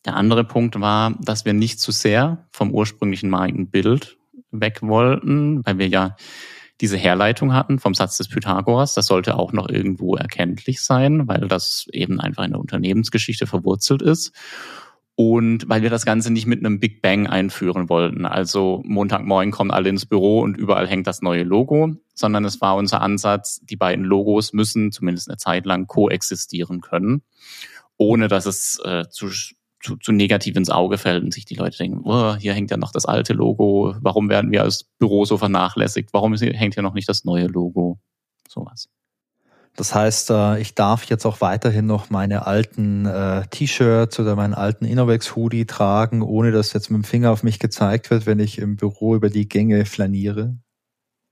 Der 0.06 0.16
andere 0.16 0.44
Punkt 0.44 0.80
war, 0.80 1.16
dass 1.20 1.46
wir 1.46 1.54
nicht 1.54 1.80
zu 1.80 1.92
sehr 1.92 2.46
vom 2.52 2.72
ursprünglichen 2.72 3.32
Markenbild 3.32 4.18
weg 4.52 4.84
wollten, 4.84 5.66
weil 5.66 5.80
wir 5.80 5.88
ja 5.88 6.16
diese 6.82 6.98
Herleitung 6.98 7.54
hatten 7.54 7.80
vom 7.80 7.94
Satz 7.94 8.18
des 8.18 8.28
Pythagoras. 8.28 8.94
Das 8.94 9.08
sollte 9.08 9.38
auch 9.38 9.54
noch 9.54 9.70
irgendwo 9.70 10.16
erkenntlich 10.16 10.82
sein, 10.82 11.28
weil 11.28 11.48
das 11.48 11.88
eben 11.92 12.20
einfach 12.20 12.44
in 12.44 12.52
der 12.52 12.60
Unternehmensgeschichte 12.60 13.48
verwurzelt 13.48 14.02
ist. 14.02 14.34
Und 15.18 15.70
weil 15.70 15.82
wir 15.82 15.90
das 15.90 16.06
Ganze 16.06 16.32
nicht 16.32 16.46
mit 16.46 16.60
einem 16.60 16.82
Big 16.82 17.02
Bang 17.02 17.26
einführen 17.26 17.88
wollten. 17.88 18.26
Also 18.26 18.82
Montagmorgen 18.86 19.52
kommen 19.52 19.72
alle 19.72 19.88
ins 19.88 20.06
Büro 20.06 20.42
und 20.42 20.58
überall 20.58 20.88
hängt 20.88 21.08
das 21.08 21.22
neue 21.22 21.44
Logo, 21.44 21.96
sondern 22.14 22.44
es 22.44 22.60
war 22.60 22.76
unser 22.76 23.02
Ansatz, 23.02 23.62
die 23.64 23.78
beiden 23.78 24.04
Logos 24.04 24.52
müssen 24.52 24.92
zumindest 24.92 25.30
eine 25.30 25.38
Zeit 25.38 25.66
lang 25.66 25.88
koexistieren 25.88 26.82
können, 26.82 27.22
ohne 27.96 28.28
dass 28.28 28.46
es 28.46 28.78
äh, 28.84 29.06
zu 29.10 29.30
zu, 29.86 29.98
zu 29.98 30.12
negativ 30.12 30.56
ins 30.56 30.70
Auge 30.70 30.98
fällt 30.98 31.24
und 31.24 31.34
sich 31.34 31.46
die 31.46 31.56
Leute 31.56 31.78
denken, 31.78 32.02
oh, 32.04 32.36
hier 32.36 32.54
hängt 32.54 32.72
ja 32.72 32.78
noch 32.78 32.92
das 32.92 33.06
alte 33.06 33.34
Logo, 33.34 33.96
warum 34.02 34.30
werden 34.30 34.52
wir 34.52 34.64
als 34.64 34.84
Büro 34.84 35.26
so 35.26 35.38
vernachlässigt, 35.38 36.10
warum 36.12 36.34
hängt 36.34 36.74
hier 36.74 36.84
noch 36.84 36.94
nicht 36.94 37.08
das 37.08 37.24
neue 37.24 37.46
Logo, 37.46 38.00
sowas. 38.50 38.90
Das 39.76 39.94
heißt, 39.94 40.30
äh, 40.32 40.60
ich 40.60 40.74
darf 40.74 41.04
jetzt 41.06 41.26
auch 41.26 41.42
weiterhin 41.42 41.86
noch 41.86 42.10
meine 42.10 42.48
alten 42.48 43.06
äh, 43.06 43.46
T-Shirts 43.48 44.20
oder 44.20 44.36
meinen 44.36 44.54
alten 44.54 44.86
Innovex-Hoodie 44.86 45.66
tragen, 45.66 46.22
ohne 46.22 46.52
dass 46.52 46.74
jetzt 46.74 46.90
mit 46.90 47.02
dem 47.02 47.04
Finger 47.04 47.32
auf 47.32 47.44
mich 47.44 47.60
gezeigt 47.60 48.10
wird, 48.10 48.26
wenn 48.26 48.40
ich 48.40 48.58
im 48.58 48.78
Büro 48.78 49.16
über 49.16 49.30
die 49.30 49.50
Gänge 49.50 49.86
flaniere. 49.86 50.58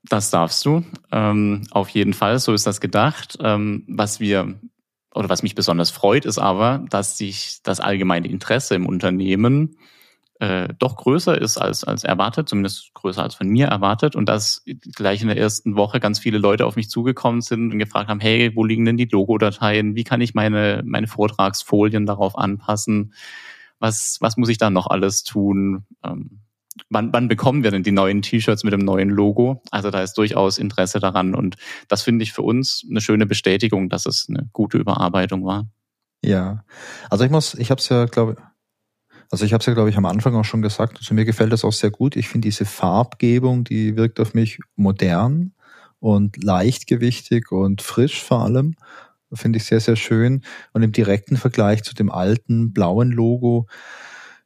Das 0.10 0.30
darfst 0.30 0.66
du. 0.66 0.84
Ähm, 1.12 1.66
auf 1.72 1.88
jeden 1.90 2.14
Fall, 2.14 2.38
so 2.40 2.54
ist 2.54 2.68
das 2.68 2.82
gedacht. 2.82 3.38
Ähm, 3.42 3.86
was 3.88 4.20
wir 4.20 4.60
oder 5.13 5.29
was 5.29 5.43
mich 5.43 5.55
besonders 5.55 5.91
freut, 5.91 6.25
ist 6.25 6.39
aber, 6.39 6.86
dass 6.89 7.17
sich 7.17 7.60
das 7.63 7.79
allgemeine 7.79 8.27
Interesse 8.27 8.75
im 8.75 8.86
Unternehmen 8.86 9.77
äh, 10.39 10.70
doch 10.79 10.98
größer 10.98 11.39
ist 11.39 11.58
als, 11.58 11.84
als 11.84 12.03
erwartet, 12.03 12.50
zumindest 12.50 12.93
größer 12.93 13.22
als 13.22 13.36
von 13.36 13.48
mir 13.48 13.67
erwartet 13.67 14.15
und 14.15 14.27
dass 14.27 14.63
gleich 14.96 15.22
in 15.22 15.27
der 15.27 15.38
ersten 15.38 15.75
Woche 15.75 16.00
ganz 16.00 16.20
viele 16.20 16.38
Leute 16.38 16.65
auf 16.65 16.75
mich 16.75 16.89
zugekommen 16.89 17.41
sind 17.41 17.72
und 17.72 17.79
gefragt 17.79 18.10
haben, 18.10 18.20
hey, 18.20 18.51
wo 18.55 18.65
liegen 18.65 18.86
denn 18.86 18.98
die 18.98 19.05
Logodateien? 19.05 19.96
Wie 19.96 20.03
kann 20.03 20.22
ich 20.22 20.34
meine, 20.34 20.82
meine 20.86 21.08
Vortragsfolien 21.08 22.05
darauf 22.05 22.38
anpassen? 22.38 23.13
Was, 23.79 24.17
was 24.20 24.38
muss 24.38 24.50
ich 24.50 24.58
da 24.58 24.70
noch 24.70 24.88
alles 24.88 25.24
tun? 25.24 25.86
Ähm, 26.03 26.39
wann, 26.89 27.13
wann 27.13 27.27
bekommen 27.27 27.63
wir 27.63 27.72
denn 27.72 27.84
die 27.84 27.92
neuen 27.92 28.22
T-Shirts 28.22 28.63
mit 28.63 28.74
dem 28.74 28.82
neuen 28.82 29.10
Logo? 29.10 29.62
Also 29.72 29.92
da 29.92 30.01
ist 30.01 30.13
durchaus 30.13 30.58
Interesse 30.58 31.00
daran 31.00 31.36
und 31.36 31.56
das 31.88 32.03
finde 32.03 32.24
ich 32.24 32.34
für 32.34 32.42
uns 32.42 32.86
eine 32.89 33.01
schöne 33.01 33.25
Bestätigung, 33.25 33.89
dass 33.89 34.06
es 34.06 34.27
eine 34.30 34.50
gute 34.53 34.77
Überarbeitung 34.77 35.46
war. 35.46 35.68
Ja, 36.24 36.63
also 37.10 37.25
ich 37.25 37.32
muss, 37.32 37.53
ich 37.56 37.70
habe 37.70 37.80
es 37.80 37.89
ja, 37.89 38.06
glaube 38.06 38.38
also 39.34 39.46
ich 39.46 39.53
habe 39.53 39.62
es 39.62 39.65
ja, 39.65 39.74
glaube 39.74 39.89
ich, 39.89 39.98
am 39.98 40.06
Anfang 40.06 40.36
auch 40.36 40.46
schon 40.46 40.62
gesagt. 40.62 40.98
Also 41.00 41.15
mir 41.15 41.25
gefällt 41.25 41.51
das 41.51 41.65
auch 41.65 41.74
sehr 41.74 41.89
gut. 41.89 42.15
Ich 42.15 42.30
finde 42.30 42.48
diese 42.48 42.65
Farbgebung, 42.65 43.63
die 43.63 43.98
wirkt 43.98 44.20
auf 44.20 44.36
mich 44.36 44.60
modern 44.75 45.53
und 45.98 46.44
leichtgewichtig 46.44 47.51
und 47.51 47.82
frisch 47.82 48.22
vor 48.22 48.44
allem. 48.44 48.75
Finde 49.34 49.58
ich 49.58 49.65
sehr, 49.65 49.80
sehr 49.80 49.96
schön. 49.96 50.44
Und 50.74 50.84
im 50.84 50.92
direkten 50.92 51.38
Vergleich 51.38 51.82
zu 51.82 51.96
dem 51.96 52.12
alten 52.12 52.74
blauen 52.74 53.10
Logo 53.10 53.65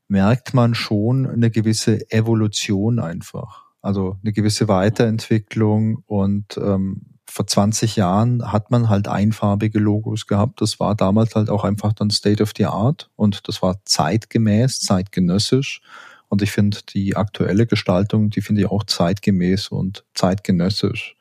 merkt 0.08 0.54
man 0.54 0.76
schon 0.76 1.28
eine 1.28 1.52
gewisse 1.52 2.10
Evolution 2.12 3.00
einfach. 3.00 3.66
Also 3.82 4.18
eine 4.24 4.34
gewisse 4.34 4.68
Weiterentwicklung 4.68 6.04
und 6.06 6.58
ähm, 6.58 7.18
vor 7.30 7.46
20 7.46 7.98
Jahren 7.98 8.52
hat 8.52 8.72
man 8.72 8.90
halt 8.90 9.08
einfarbige 9.08 9.80
Logos 9.80 10.28
gehabt. 10.28 10.62
Das 10.62 10.80
war 10.80 10.96
damals 10.96 11.36
halt 11.36 11.50
auch 11.50 11.64
einfach 11.64 11.94
dann 11.94 12.10
State 12.10 12.42
of 12.42 12.54
the 12.58 12.66
Art 12.66 13.10
und 13.16 13.48
das 13.48 13.62
war 13.62 13.78
zeitgemäß, 13.86 14.80
zeitgenössisch. 14.80 15.82
Und 16.30 16.42
ich 16.42 16.52
finde 16.52 16.80
die 16.94 17.16
aktuelle 17.16 17.68
Gestaltung, 17.68 18.30
die 18.30 18.42
finde 18.42 18.62
ich 18.62 18.68
auch 18.68 18.84
zeitgemäß 18.84 19.70
und 19.70 20.06
zeitgenössisch. 20.14 21.16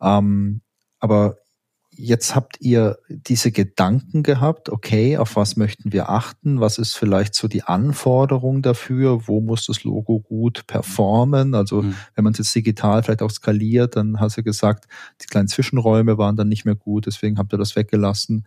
Ähm, 0.00 0.60
aber 0.98 1.36
jetzt 2.00 2.34
habt 2.34 2.56
ihr 2.60 2.98
diese 3.08 3.52
Gedanken 3.52 4.22
gehabt, 4.22 4.70
okay, 4.70 5.18
auf 5.18 5.36
was 5.36 5.56
möchten 5.56 5.92
wir 5.92 6.08
achten? 6.08 6.60
Was 6.60 6.78
ist 6.78 6.94
vielleicht 6.94 7.34
so 7.34 7.46
die 7.46 7.62
Anforderung 7.62 8.62
dafür? 8.62 9.28
Wo 9.28 9.40
muss 9.40 9.66
das 9.66 9.84
Logo 9.84 10.20
gut 10.20 10.66
performen? 10.66 11.54
Also 11.54 11.82
mhm. 11.82 11.94
wenn 12.14 12.24
man 12.24 12.32
es 12.32 12.38
jetzt 12.38 12.54
digital 12.54 13.02
vielleicht 13.02 13.22
auch 13.22 13.30
skaliert, 13.30 13.96
dann 13.96 14.18
hast 14.18 14.38
du 14.38 14.42
gesagt, 14.42 14.86
die 15.22 15.26
kleinen 15.26 15.48
Zwischenräume 15.48 16.16
waren 16.18 16.36
dann 16.36 16.48
nicht 16.48 16.64
mehr 16.64 16.74
gut, 16.74 17.06
deswegen 17.06 17.38
habt 17.38 17.52
ihr 17.52 17.58
das 17.58 17.76
weggelassen. 17.76 18.46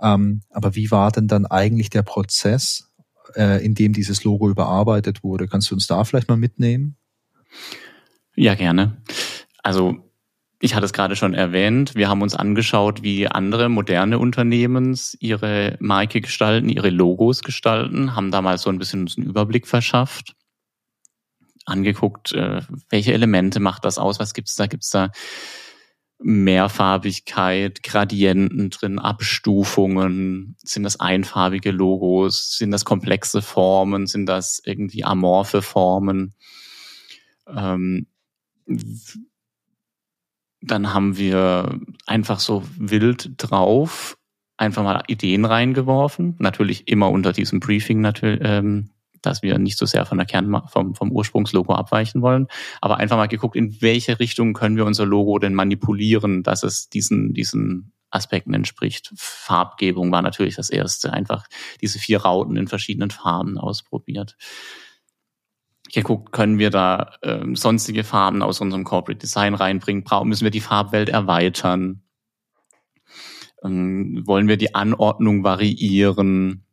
Ähm, 0.00 0.42
aber 0.50 0.74
wie 0.74 0.90
war 0.90 1.10
denn 1.10 1.28
dann 1.28 1.46
eigentlich 1.46 1.90
der 1.90 2.02
Prozess, 2.02 2.90
äh, 3.34 3.64
in 3.64 3.74
dem 3.74 3.92
dieses 3.92 4.24
Logo 4.24 4.48
überarbeitet 4.48 5.24
wurde? 5.24 5.48
Kannst 5.48 5.70
du 5.70 5.74
uns 5.74 5.86
da 5.86 6.04
vielleicht 6.04 6.28
mal 6.28 6.36
mitnehmen? 6.36 6.96
Ja, 8.34 8.54
gerne. 8.54 9.02
Also 9.62 10.11
ich 10.62 10.76
hatte 10.76 10.84
es 10.84 10.92
gerade 10.92 11.16
schon 11.16 11.34
erwähnt, 11.34 11.96
wir 11.96 12.08
haben 12.08 12.22
uns 12.22 12.36
angeschaut, 12.36 13.02
wie 13.02 13.26
andere 13.26 13.68
moderne 13.68 14.20
Unternehmens 14.20 15.16
ihre 15.18 15.76
Marke 15.80 16.20
gestalten, 16.20 16.68
ihre 16.68 16.90
Logos 16.90 17.42
gestalten, 17.42 18.14
haben 18.14 18.30
damals 18.30 18.62
so 18.62 18.70
ein 18.70 18.78
bisschen 18.78 19.10
einen 19.16 19.26
Überblick 19.26 19.66
verschafft, 19.66 20.36
angeguckt, 21.64 22.30
äh, 22.32 22.60
welche 22.90 23.12
Elemente 23.12 23.58
macht 23.58 23.84
das 23.84 23.98
aus, 23.98 24.20
was 24.20 24.34
gibt's 24.34 24.54
da, 24.54 24.68
gibt's 24.68 24.90
da 24.90 25.10
Mehrfarbigkeit, 26.20 27.82
Gradienten 27.82 28.70
drin, 28.70 29.00
Abstufungen, 29.00 30.54
sind 30.62 30.84
das 30.84 31.00
einfarbige 31.00 31.72
Logos, 31.72 32.56
sind 32.56 32.70
das 32.70 32.84
komplexe 32.84 33.42
Formen, 33.42 34.06
sind 34.06 34.26
das 34.26 34.62
irgendwie 34.64 35.02
amorphe 35.02 35.60
Formen. 35.60 36.34
Ähm, 37.48 38.06
dann 40.62 40.94
haben 40.94 41.16
wir 41.16 41.80
einfach 42.06 42.40
so 42.40 42.62
wild 42.78 43.32
drauf 43.36 44.16
einfach 44.62 44.84
mal 44.84 45.02
Ideen 45.08 45.44
reingeworfen. 45.44 46.36
Natürlich 46.38 46.86
immer 46.88 47.10
unter 47.10 47.32
diesem 47.32 47.58
Briefing 47.60 48.00
natürlich, 48.00 48.40
ähm, 48.44 48.90
dass 49.20 49.42
wir 49.42 49.58
nicht 49.58 49.78
so 49.78 49.86
sehr 49.86 50.06
von 50.06 50.18
der 50.18 50.26
Kern 50.26 50.62
vom, 50.68 50.94
vom 50.94 51.12
Ursprungslogo 51.12 51.74
abweichen 51.74 52.22
wollen, 52.22 52.46
aber 52.80 52.98
einfach 52.98 53.16
mal 53.16 53.26
geguckt, 53.28 53.56
in 53.56 53.80
welche 53.82 54.18
Richtung 54.18 54.52
können 54.52 54.76
wir 54.76 54.86
unser 54.86 55.06
Logo 55.06 55.38
denn 55.38 55.54
manipulieren, 55.54 56.42
dass 56.42 56.62
es 56.62 56.88
diesen, 56.88 57.32
diesen 57.32 57.92
Aspekten 58.10 58.54
entspricht. 58.54 59.12
Farbgebung 59.16 60.12
war 60.12 60.22
natürlich 60.22 60.56
das 60.56 60.70
erste, 60.70 61.12
einfach 61.12 61.46
diese 61.80 61.98
vier 61.98 62.22
Rauten 62.22 62.56
in 62.56 62.68
verschiedenen 62.68 63.10
Farben 63.10 63.58
ausprobiert. 63.58 64.36
Geguckt, 65.92 66.32
können 66.32 66.58
wir 66.58 66.70
da 66.70 67.12
ähm, 67.22 67.54
sonstige 67.54 68.02
Farben 68.02 68.42
aus 68.42 68.60
unserem 68.60 68.84
Corporate 68.84 69.18
Design 69.18 69.54
reinbringen? 69.54 70.04
Brauchen, 70.04 70.28
müssen 70.28 70.44
wir 70.44 70.50
die 70.50 70.60
Farbwelt 70.60 71.10
erweitern? 71.10 72.02
Ähm, 73.62 74.22
wollen 74.26 74.48
wir 74.48 74.56
die 74.56 74.74
Anordnung 74.74 75.44
variieren? 75.44 76.64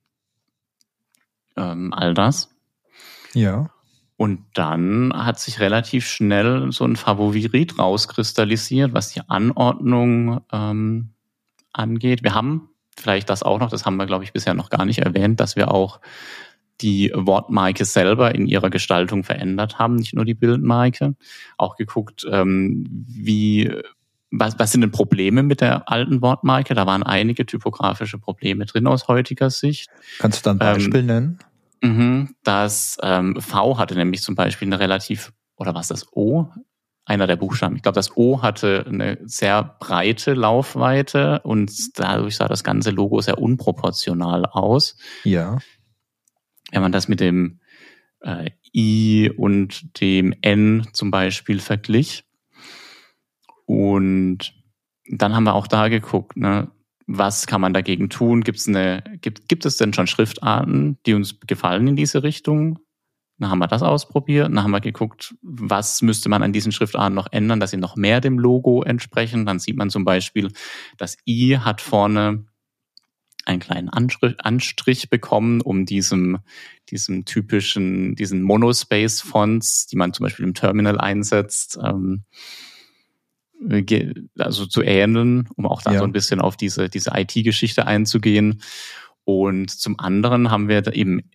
Ähm, 1.58 1.94
all 1.94 2.14
das. 2.14 2.56
Ja. 3.34 3.70
Und 4.16 4.46
dann 4.54 5.14
hat 5.14 5.40
sich 5.40 5.60
relativ 5.60 6.06
schnell 6.08 6.72
so 6.72 6.86
ein 6.86 6.96
Favorit 6.96 7.78
rauskristallisiert, 7.78 8.94
was 8.94 9.10
die 9.14 9.22
Anordnung 9.28 10.42
ähm, 10.52 11.14
angeht. 11.74 12.24
Wir 12.24 12.34
haben 12.34 12.70
vielleicht 12.98 13.30
das 13.30 13.44
auch 13.44 13.60
noch, 13.60 13.70
das 13.70 13.86
haben 13.86 13.98
wir, 13.98 14.06
glaube 14.06 14.24
ich, 14.24 14.34
bisher 14.34 14.54
noch 14.54 14.70
gar 14.70 14.86
nicht 14.86 15.00
erwähnt, 15.00 15.40
dass 15.40 15.56
wir 15.56 15.72
auch 15.72 16.00
die 16.82 17.12
Wortmarke 17.14 17.86
selber 17.86 18.34
in 18.36 18.48
ihrer 18.48 18.70
Gestaltung 18.70 19.24
verändert 19.24 19.80
haben, 19.80 19.96
nicht 19.96 20.14
nur 20.14 20.26
die 20.26 20.34
Bildmarke. 20.34 21.16
Auch 21.58 21.76
geguckt, 21.76 22.26
ähm, 22.30 23.06
wie 23.08 23.72
was, 24.32 24.60
was 24.60 24.72
sind 24.72 24.82
denn 24.82 24.92
Probleme 24.92 25.44
mit 25.44 25.62
der 25.62 25.90
alten 25.90 26.22
Wortmarke? 26.22 26.76
Da 26.76 26.86
waren 26.86 27.04
einige 27.04 27.46
typografische 27.46 28.20
Probleme 28.20 28.66
drin 28.66 28.88
aus 28.88 29.08
heutiger 29.08 29.50
Sicht. 29.50 29.90
Kannst 30.20 30.46
du 30.46 30.50
da 30.50 30.52
ein 30.52 30.60
Beispiel 30.60 31.00
ähm, 31.02 31.06
nennen? 31.06 31.40
Mhm, 31.82 32.36
das 32.44 32.98
ähm, 33.02 33.40
V 33.40 33.78
hatte 33.78 33.96
nämlich 33.96 34.22
zum 34.22 34.36
Beispiel 34.36 34.68
eine 34.68 34.80
relativ, 34.80 35.32
oder 35.56 35.74
was 35.74 35.88
das 35.88 36.06
O? 36.12 36.48
Einer 37.06 37.26
der 37.26 37.38
Buchstaben. 37.38 37.76
Ich 37.76 37.82
glaube, 37.82 37.96
das 37.96 38.16
O 38.18 38.44
hatte 38.44 38.86
eine 38.88 39.18
sehr 39.24 39.64
breite 39.80 40.36
Laufweite 40.36 41.40
und 41.44 41.72
dadurch 41.98 42.36
sah 42.36 42.48
das 42.48 42.64
ganze 42.64 42.92
Logo 42.92 43.20
sehr 43.22 43.40
unproportional 43.40 44.46
aus. 44.46 44.96
Ja. 45.24 45.58
Wenn 46.72 46.82
man 46.82 46.92
das 46.92 47.08
mit 47.08 47.20
dem 47.20 47.60
äh, 48.22 48.52
I 48.74 49.32
und 49.36 50.00
dem 50.02 50.34
N 50.42 50.88
zum 50.94 51.12
Beispiel 51.12 51.60
verglich. 51.60 52.24
Und 53.66 54.54
dann 55.08 55.36
haben 55.36 55.44
wir 55.44 55.56
auch 55.56 55.68
da 55.68 55.88
geguckt, 55.88 56.38
ne, 56.38 56.72
was 57.08 57.48
kann 57.48 57.62
man 57.62 57.74
dagegen 57.74 58.10
tun? 58.10 58.42
Gibt's 58.42 58.68
eine, 58.68 59.04
gibt, 59.22 59.50
gibt 59.50 59.66
es 59.66 59.78
denn 59.78 59.94
schon 59.94 60.08
Schriftarten, 60.08 61.00
die 61.06 61.14
uns 61.16 61.40
gefallen 61.42 61.88
in 61.88 61.96
diese 61.96 62.22
Richtung? 62.24 62.80
Dann 63.40 63.50
haben 63.50 63.60
wir 63.60 63.68
das 63.68 63.82
ausprobiert. 63.82 64.48
Dann 64.48 64.62
haben 64.62 64.72
wir 64.72 64.82
geguckt, 64.82 65.34
was 65.42 66.02
müsste 66.02 66.30
man 66.30 66.44
an 66.44 66.54
diesen 66.54 66.72
Schriftarten 66.72 67.16
noch 67.16 67.32
ändern, 67.32 67.60
dass 67.60 67.72
sie 67.72 67.78
noch 67.78 67.96
mehr 67.96 68.22
dem 68.22 68.38
Logo 68.38 68.84
entsprechen. 68.84 69.46
Dann 69.46 69.60
sieht 69.60 69.78
man 69.78 69.90
zum 69.90 70.04
Beispiel, 70.04 70.52
das 70.98 71.18
I 71.26 71.58
hat 71.58 71.82
vorne 71.82 72.46
einen 73.50 73.60
kleinen 73.60 73.90
Anstrich 73.90 75.10
bekommen, 75.10 75.62
um 75.62 75.86
diesem, 75.86 76.40
diesem 76.90 77.26
typischen, 77.26 78.16
diesen 78.16 78.42
Monospace-Fonts, 78.44 79.88
die 79.88 79.96
man 79.96 80.14
zum 80.14 80.26
Beispiel 80.26 80.46
im 80.46 80.54
Terminal 80.54 81.00
einsetzt, 81.00 81.80
ähm, 81.84 82.24
also 84.38 84.66
zu 84.68 84.82
ähneln, 84.82 85.50
um 85.56 85.66
auch 85.66 85.82
da 85.82 85.92
ja. 85.94 86.00
so 86.00 86.06
ein 86.06 86.14
bisschen 86.14 86.40
auf 86.40 86.56
diese, 86.56 86.90
diese 86.90 87.12
IT-Geschichte 87.14 87.86
einzugehen. 87.86 88.62
Und 89.26 89.70
zum 89.70 90.00
anderen 90.00 90.50
haben 90.50 90.70
wir 90.70 90.94
eben 90.94 91.30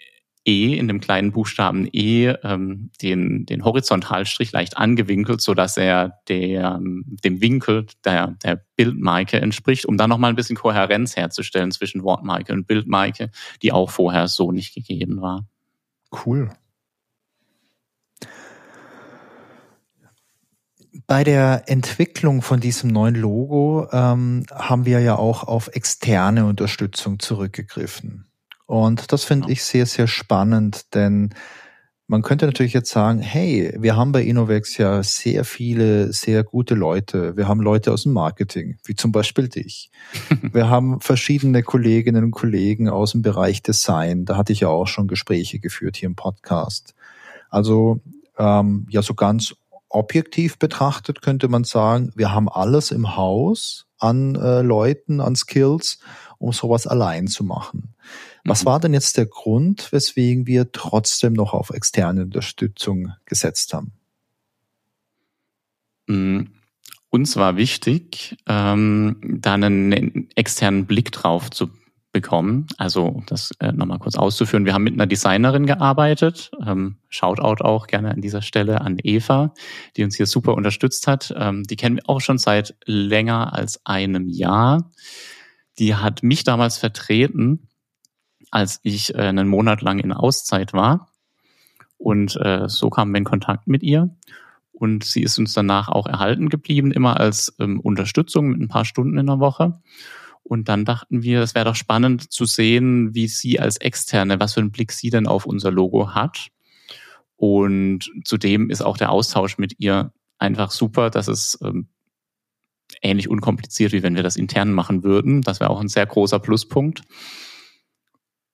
E 0.47 0.75
in 0.77 0.89
dem 0.89 1.01
kleinen 1.01 1.33
Buchstaben 1.33 1.89
E 1.93 2.29
ähm, 2.43 2.91
den, 3.01 3.47
den 3.47 3.65
Horizontalstrich 3.65 4.53
leicht 4.53 4.77
angewinkelt, 4.77 5.41
so 5.41 5.55
dass 5.55 5.77
er 5.77 6.21
der, 6.29 6.81
dem 6.81 7.41
Winkel 7.41 7.87
der, 8.05 8.37
der 8.43 8.63
Bildmarke 8.77 9.41
entspricht, 9.41 9.87
um 9.87 9.97
dann 9.97 10.11
nochmal 10.11 10.31
ein 10.31 10.37
bisschen 10.37 10.57
Kohärenz 10.57 11.17
herzustellen 11.17 11.71
zwischen 11.71 12.03
Wortmarke 12.03 12.53
und 12.53 12.67
Bildmarke, 12.67 13.31
die 13.63 13.73
auch 13.73 13.91
vorher 13.91 14.29
so 14.29 14.53
nicht 14.53 14.75
gegeben 14.75 15.21
war. 15.23 15.47
Cool. 16.25 16.51
Bei 21.07 21.25
der 21.25 21.65
Entwicklung 21.67 22.41
von 22.41 22.61
diesem 22.61 22.91
neuen 22.91 23.15
Logo 23.15 23.89
ähm, 23.93 24.47
haben 24.51 24.87
wir 24.87 25.01
ja 25.01 25.17
auch 25.17 25.43
auf 25.43 25.69
externe 25.69 26.47
Unterstützung 26.47 27.19
zurückgegriffen. 27.19 28.27
Und 28.67 29.13
das 29.13 29.25
finde 29.25 29.53
ich 29.53 29.63
sehr, 29.63 29.87
sehr 29.87 30.07
spannend, 30.07 30.95
denn 30.95 31.35
man 32.07 32.21
könnte 32.21 32.45
natürlich 32.45 32.75
jetzt 32.75 32.91
sagen, 32.91 33.21
hey, 33.21 33.75
wir 33.79 33.97
haben 33.97 34.13
bei 34.13 34.23
Innovex 34.23 34.77
ja 34.77 35.03
sehr 35.03 35.45
viele, 35.45 36.13
sehr 36.13 36.45
gute 36.45 36.75
Leute. 36.75 37.37
Wir 37.37 37.49
haben 37.49 37.61
Leute 37.61 37.93
aus 37.93 38.03
dem 38.03 38.13
Marketing, 38.13 38.77
wie 38.85 38.95
zum 38.95 39.11
Beispiel 39.11 39.49
dich. 39.49 39.91
wir 40.43 40.69
haben 40.69 41.01
verschiedene 41.01 41.63
Kolleginnen 41.63 42.25
und 42.25 42.31
Kollegen 42.33 42.91
aus 42.91 43.13
dem 43.13 43.23
Bereich 43.23 43.63
Design. 43.63 44.27
Da 44.27 44.37
hatte 44.37 44.53
ich 44.53 44.61
ja 44.61 44.69
auch 44.69 44.87
schon 44.87 45.09
Gespräche 45.09 45.61
geführt 45.61 45.97
hier 45.97 46.09
im 46.09 46.15
Podcast. 46.15 46.95
Also 47.49 48.01
ähm, 48.39 48.87
ja, 48.91 49.01
so 49.01 49.15
ganz 49.15 49.55
objektiv 49.89 50.59
betrachtet 50.59 51.23
könnte 51.23 51.49
man 51.49 51.65
sagen, 51.65 52.13
wir 52.17 52.33
haben 52.33 52.49
alles 52.51 52.91
im 52.91 53.17
Haus 53.17 53.87
an 53.99 54.35
äh, 54.35 54.61
Leuten, 54.61 55.21
an 55.21 55.37
Skills, 55.37 56.01
um 56.39 56.53
sowas 56.53 56.87
allein 56.87 57.29
zu 57.29 57.45
machen. 57.45 57.95
Was 58.45 58.63
mhm. 58.63 58.67
war 58.67 58.81
denn 58.81 58.95
jetzt 58.95 59.17
der 59.17 59.27
Grund, 59.27 59.91
weswegen 59.93 60.47
wir 60.47 60.73
trotzdem 60.73 61.33
noch 61.33 61.55
auf 61.55 61.71
externe 61.71 62.23
Unterstützung 62.23 63.13
gesetzt 63.25 63.73
haben? 63.75 63.93
Mhm. 66.07 66.51
Uns 67.11 67.37
war 67.37 67.57
wichtig, 67.57 68.37
ähm, 68.49 69.21
da 69.23 69.55
einen 69.55 70.29
externen 70.35 70.87
Blick 70.87 71.13
drauf 71.13 71.49
zu 71.49 71.71
bekommen. 72.15 72.67
Also 72.79 73.05
um 73.07 73.27
das 73.27 73.51
äh, 73.61 73.73
nochmal 73.73 73.99
kurz 73.99 74.17
auszuführen, 74.17 74.65
wir 74.65 74.73
haben 74.73 74.85
mit 74.85 74.95
einer 74.95 75.07
Designerin 75.07 75.67
gearbeitet. 75.67 76.51
Ähm, 76.67 76.97
Shoutout 77.09 77.63
auch 77.63 77.87
gerne 77.87 78.11
an 78.11 78.21
dieser 78.21 78.43
Stelle 78.43 78.81
an 78.81 78.99
Eva, 79.03 79.53
die 79.97 80.05
uns 80.05 80.17
hier 80.17 80.27
super 80.27 80.55
unterstützt 80.55 81.07
hat. 81.07 81.35
Ähm, 81.37 81.65
die 81.65 81.77
kennen 81.77 81.97
wir 81.97 82.09
auch 82.09 82.21
schon 82.21 82.39
seit 82.39 82.75
länger 82.87 83.53
als 83.53 83.85
einem 83.85 84.29
Jahr. 84.29 84.91
Die 85.79 85.95
hat 85.97 86.23
mich 86.23 86.45
damals 86.45 86.79
vertreten, 86.79 87.69
als 88.55 88.79
ich 88.85 89.15
äh, 89.15 89.19
einen 89.19 89.49
Monat 89.49 89.83
lang 89.83 89.99
in 89.99 90.13
Auszeit 90.13 90.73
war. 90.73 91.09
Und 91.99 92.37
äh, 92.37 92.69
so 92.69 92.89
kamen 92.89 93.13
wir 93.13 93.19
in 93.19 93.25
Kontakt 93.25 93.67
mit 93.67 93.83
ihr. 93.83 94.17
Und 94.71 95.05
sie 95.05 95.23
ist 95.23 95.39
uns 95.39 95.55
danach 95.55 95.89
auch 95.89 96.07
erhalten 96.07 96.49
geblieben, 96.49 96.93
immer 96.93 97.19
als 97.19 97.55
ähm, 97.59 97.81
Unterstützung 97.81 98.49
mit 98.49 98.61
ein 98.61 98.69
paar 98.69 98.85
Stunden 98.85 99.19
in 99.19 99.27
der 99.27 99.41
Woche. 99.41 99.81
Und 100.45 100.69
dann 100.69 100.85
dachten 100.85 101.23
wir, 101.23 101.41
es 101.41 101.57
wäre 101.57 101.65
doch 101.65 101.75
spannend 101.75 102.33
zu 102.33 102.45
sehen, 102.45 103.15
wie 103.15 103.27
sie 103.27 103.59
als 103.59 103.77
Externe, 103.79 104.39
was 104.39 104.55
für 104.55 104.61
einen 104.61 104.71
Blick 104.71 104.93
sie 104.93 105.11
denn 105.11 105.27
auf 105.27 105.47
unser 105.47 105.73
Logo 105.73 106.15
hat. 106.15 106.49
Und 107.37 108.11
zudem 108.25 108.71
ist 108.71 108.83
auch 108.83 108.97
der 108.97 109.11
Austausch 109.11 109.59
mit 109.59 109.81
ihr 109.81 110.13
einfach 110.39 110.71
super. 110.71 111.11
Das 111.11 111.27
ist 111.27 111.59
ähm, 111.63 111.89
ähnlich 113.03 113.29
unkompliziert, 113.29 113.93
wie 113.93 114.05
wenn 114.05 114.15
wir 114.15 114.23
das 114.23 114.37
intern 114.37 114.73
machen 114.73 115.03
würden. 115.03 115.43
Das 115.43 115.59
wäre 115.59 115.71
auch 115.71 115.81
ein 115.81 115.89
sehr 115.89 116.07
großer 116.07 116.39
Pluspunkt. 116.39 117.03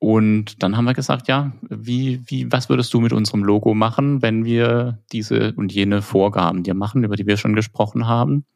Und 0.00 0.62
dann 0.62 0.78
haben 0.78 0.86
wir 0.86 0.94
gesagt, 0.94 1.28
ja, 1.28 1.52
wie, 1.68 2.22
wie, 2.24 2.50
was 2.50 2.70
würdest 2.70 2.92
du 2.94 3.00
mit 3.00 3.12
unserem 3.12 3.44
Logo 3.44 3.74
machen, 3.74 4.22
wenn 4.22 4.46
wir 4.46 4.98
diese 5.12 5.52
und 5.52 5.72
jene 5.72 6.00
Vorgaben 6.00 6.62
dir 6.62 6.72
machen, 6.72 7.04
über 7.04 7.16
die 7.16 7.26
wir 7.26 7.36
schon 7.36 7.54
gesprochen 7.54 8.08
haben? 8.08 8.46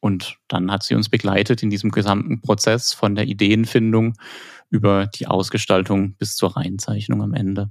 Und 0.00 0.38
dann 0.48 0.72
hat 0.72 0.82
sie 0.82 0.96
uns 0.96 1.08
begleitet 1.08 1.62
in 1.62 1.70
diesem 1.70 1.92
gesamten 1.92 2.40
Prozess 2.40 2.92
von 2.92 3.14
der 3.14 3.28
Ideenfindung 3.28 4.14
über 4.68 5.06
die 5.06 5.28
Ausgestaltung 5.28 6.14
bis 6.14 6.34
zur 6.34 6.56
Reinzeichnung 6.56 7.22
am 7.22 7.34
Ende. 7.34 7.70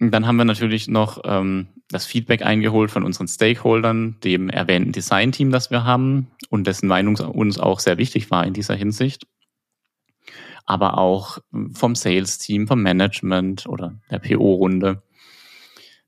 Und 0.00 0.10
dann 0.10 0.26
haben 0.26 0.38
wir 0.38 0.44
natürlich 0.44 0.88
noch 0.88 1.20
ähm, 1.24 1.68
das 1.88 2.04
Feedback 2.04 2.42
eingeholt 2.44 2.90
von 2.90 3.04
unseren 3.04 3.28
Stakeholdern, 3.28 4.16
dem 4.24 4.48
erwähnten 4.48 4.90
Designteam, 4.90 5.52
das 5.52 5.70
wir 5.70 5.84
haben 5.84 6.32
und 6.50 6.66
dessen 6.66 6.88
Meinung 6.88 7.14
uns 7.14 7.60
auch 7.60 7.78
sehr 7.78 7.96
wichtig 7.96 8.32
war 8.32 8.44
in 8.44 8.54
dieser 8.54 8.74
Hinsicht. 8.74 9.28
Aber 10.64 10.98
auch 10.98 11.38
vom 11.72 11.94
Sales-Team, 11.94 12.66
vom 12.66 12.82
Management 12.82 13.66
oder 13.66 14.00
der 14.10 14.18
PO-Runde. 14.18 15.02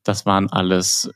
Das 0.02 0.26
waren 0.26 0.50
alles 0.50 1.10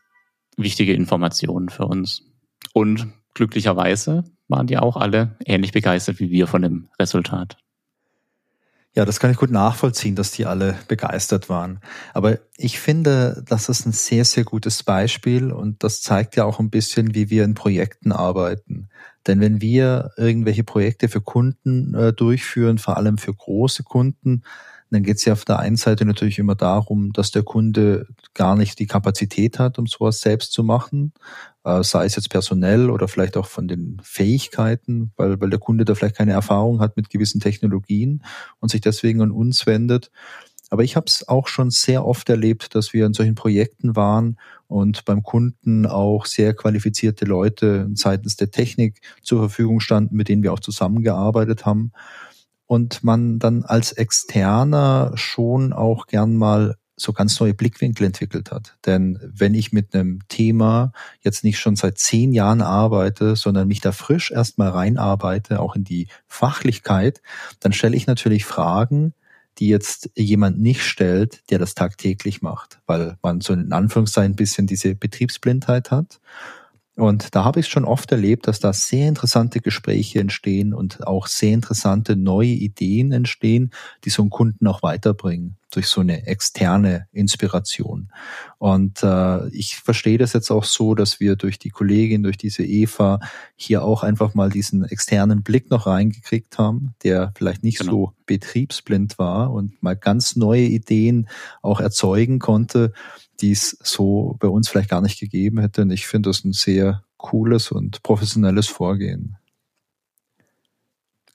wichtige 0.57 0.93
Informationen 0.93 1.69
für 1.69 1.87
uns. 1.87 2.25
Und 2.73 3.13
glücklicherweise 3.35 4.25
waren 4.49 4.67
die 4.67 4.79
auch 4.79 4.97
alle 4.97 5.37
ähnlich 5.45 5.73
begeistert 5.73 6.21
wie 6.21 6.31
wir 6.31 6.47
von 6.47 6.63
dem 6.63 6.89
Resultat. 6.99 7.57
Ja, 8.99 9.05
das 9.05 9.21
kann 9.21 9.31
ich 9.31 9.37
gut 9.37 9.53
nachvollziehen, 9.53 10.17
dass 10.17 10.33
die 10.33 10.45
alle 10.45 10.77
begeistert 10.89 11.49
waren. 11.49 11.79
Aber 12.15 12.41
ich 12.57 12.81
finde, 12.81 13.45
das 13.47 13.69
ist 13.69 13.87
ein 13.87 13.93
sehr, 13.93 14.25
sehr 14.25 14.43
gutes 14.43 14.83
Beispiel 14.83 15.53
und 15.53 15.85
das 15.85 16.03
zeigt 16.03 16.35
ja 16.35 16.45
auch 16.45 16.59
ein 16.59 16.69
bisschen, 16.69 17.15
wie 17.15 17.31
wir 17.31 17.45
in 17.45 17.55
Projekten 17.55 18.11
arbeiten. 18.11 18.89
Denn 19.29 19.39
wenn 19.39 19.61
wir 19.61 20.11
irgendwelche 20.17 20.65
Projekte 20.65 21.09
für 21.09 21.21
Kunden 21.21 21.95
äh, 21.95 22.13
durchführen, 22.13 22.79
vor 22.79 22.97
allem 22.97 23.19
für 23.19 23.33
große 23.33 23.85
Kunden, 23.85 24.43
dann 24.91 25.03
geht 25.03 25.17
es 25.19 25.25
ja 25.25 25.35
auf 25.35 25.45
der 25.45 25.59
einen 25.59 25.77
Seite 25.77 26.05
natürlich 26.05 26.39
immer 26.39 26.55
darum, 26.55 27.13
dass 27.13 27.31
der 27.31 27.43
Kunde 27.43 28.07
gar 28.35 28.57
nicht 28.57 28.79
die 28.79 28.87
Kapazität 28.87 29.59
hat, 29.59 29.79
um 29.79 29.87
sowas 29.87 30.21
selbst 30.21 30.53
zu 30.53 30.63
machen, 30.63 31.13
äh, 31.65 31.83
sei 31.83 32.07
es 32.07 32.17
jetzt 32.17 32.31
personell 32.31 32.91
oder 32.91 33.09
vielleicht 33.09 33.37
auch 33.37 33.47
von 33.47 33.69
den 33.69 34.01
Fähigkeiten, 34.03 35.13
weil, 35.17 35.41
weil 35.41 35.51
der 35.51 35.59
Kunde 35.59 35.85
da 35.85 35.95
vielleicht 35.95 36.17
keine 36.17 36.33
Erfahrung 36.33 36.81
hat 36.81 36.97
mit 36.97 37.11
gewissen 37.11 37.41
Technologien 37.41 38.25
und 38.61 38.71
sich 38.71 38.81
deswegen 38.81 39.21
an 39.21 39.31
uns 39.31 39.67
wendet. 39.67 40.11
Aber 40.71 40.85
ich 40.85 40.97
habe 40.97 41.07
es 41.07 41.27
auch 41.27 41.49
schon 41.49 41.71
sehr 41.71 42.05
oft 42.05 42.29
erlebt, 42.29 42.75
dass 42.75 42.93
wir 42.93 43.07
in 43.07 43.15
solchen 43.15 43.35
Projekten 43.35 43.97
waren 43.97 44.39
und 44.67 45.07
beim 45.07 45.23
Kunden 45.23 45.87
auch 45.87 46.27
sehr 46.27 46.55
qualifizierte 46.55 47.25
Leute 47.25 47.89
seitens 47.95 48.37
der 48.37 48.51
Technik 48.51 49.01
zur 49.23 49.39
Verfügung 49.39 49.81
standen, 49.81 50.15
mit 50.17 50.29
denen 50.29 50.43
wir 50.43 50.53
auch 50.53 50.61
zusammengearbeitet 50.61 51.65
haben 51.65 51.93
und 52.69 53.03
man 53.03 53.39
dann 53.39 53.65
als 53.65 53.93
Externer 53.93 55.13
schon 55.15 55.73
auch 55.73 56.07
gern 56.07 56.37
mal 56.37 56.77
so 56.97 57.13
ganz 57.13 57.41
neue 57.41 57.55
Blickwinkel 57.55 58.07
entwickelt 58.07 58.53
hat. 58.53 58.77
Denn 58.85 59.19
wenn 59.23 59.55
ich 59.55 59.73
mit 59.73 59.95
einem 59.95 60.21
Thema 60.29 60.93
jetzt 61.21 61.45
nicht 61.45 61.59
schon 61.59 61.77
seit 61.77 61.97
zehn 61.97 62.33
Jahren 62.33 62.61
arbeite, 62.61 63.37
sondern 63.37 63.69
mich 63.69 63.81
da 63.81 63.93
frisch 63.93 64.31
erstmal 64.31 64.69
reinarbeite, 64.69 65.61
auch 65.61 65.77
in 65.77 65.85
die 65.85 66.09
Fachlichkeit, 66.27 67.23
dann 67.61 67.73
stelle 67.73 67.97
ich 67.97 68.07
natürlich 68.07 68.45
Fragen, 68.45 69.15
die 69.59 69.69
jetzt 69.69 70.11
jemand 70.15 70.61
nicht 70.61 70.83
stellt, 70.83 71.43
der 71.51 71.59
das 71.59 71.75
tagtäglich 71.75 72.43
macht, 72.43 72.81
weil 72.87 73.17
man 73.23 73.41
so 73.41 73.55
in 73.55 73.73
Anführungszeichen 73.73 74.33
ein 74.33 74.37
bisschen 74.37 74.67
diese 74.67 74.95
Betriebsblindheit 74.95 75.91
hat. 75.91 76.21
Und 76.99 77.37
da 77.37 77.45
habe 77.45 77.61
ich 77.61 77.69
schon 77.69 77.85
oft 77.85 78.11
erlebt, 78.11 78.49
dass 78.49 78.59
da 78.59 78.73
sehr 78.73 79.07
interessante 79.07 79.61
Gespräche 79.61 80.19
entstehen 80.19 80.75
und 80.75 81.07
auch 81.07 81.29
sehr 81.29 81.53
interessante 81.53 82.17
neue 82.17 82.49
Ideen 82.49 83.13
entstehen, 83.13 83.71
die 84.05 84.11
so 84.11 84.23
einen 84.23 84.31
Kunden 84.31 84.67
auch 84.67 84.83
weiterbringen 84.83 85.59
durch 85.71 85.87
so 85.87 86.01
eine 86.01 86.27
externe 86.27 87.07
Inspiration. 87.13 88.11
Und 88.59 89.05
äh, 89.05 89.49
ich 89.51 89.77
verstehe 89.77 90.19
das 90.19 90.33
jetzt 90.33 90.51
auch 90.51 90.65
so, 90.65 90.97
dass 90.97 91.21
wir 91.21 91.37
durch 91.37 91.61
die 91.61 91.71
Kollegin, 91.71 92.25
durch 92.25 92.37
diese 92.37 92.65
Eva 92.65 93.21
hier 93.55 93.85
auch 93.85 94.03
einfach 94.03 94.35
mal 94.35 94.51
diesen 94.51 94.83
externen 94.85 95.45
Blick 95.45 95.71
noch 95.71 95.87
reingekriegt 95.87 96.59
haben, 96.59 96.95
der 97.05 97.33
vielleicht 97.37 97.63
nicht 97.63 97.79
genau. 97.79 97.93
so 97.93 98.13
betriebsblind 98.27 99.21
war 99.21 99.53
und 99.53 99.81
mal 99.85 99.95
ganz 99.95 100.35
neue 100.35 100.65
Ideen 100.65 101.29
auch 101.63 101.79
erzeugen 101.79 102.41
konnte, 102.41 102.93
die 103.41 103.53
es 103.53 103.77
so 103.83 104.37
bei 104.41 104.49
uns 104.49 104.69
vielleicht 104.69 104.91
gar 104.91 105.01
nicht 105.01 105.21
gegeben 105.21 105.61
hätte. 105.61 105.83
Und 105.83 105.91
ich 105.91 106.07
finde 106.07 106.31
das 106.31 106.45
ein 106.45 106.53
sehr 106.53 107.05
cooles 107.17 107.71
und 107.71 108.03
professionelles 108.03 108.67
Vorgehen. 108.67 109.37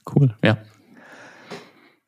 Cool, 0.06 0.36
ja. 0.44 0.58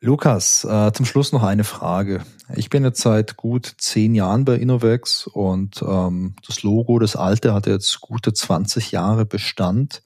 Lukas, 0.00 0.64
äh, 0.64 0.92
zum 0.92 1.06
Schluss 1.06 1.32
noch 1.32 1.42
eine 1.42 1.64
Frage. 1.64 2.22
Ich 2.54 2.68
bin 2.68 2.84
jetzt 2.84 3.00
seit 3.00 3.36
gut 3.36 3.74
zehn 3.78 4.14
Jahren 4.14 4.44
bei 4.44 4.56
Innovex 4.56 5.26
und 5.26 5.82
ähm, 5.82 6.36
das 6.46 6.62
Logo, 6.62 6.98
das 6.98 7.16
alte, 7.16 7.54
hat 7.54 7.66
jetzt 7.66 8.00
gute 8.00 8.32
20 8.32 8.92
Jahre 8.92 9.24
Bestand. 9.24 10.02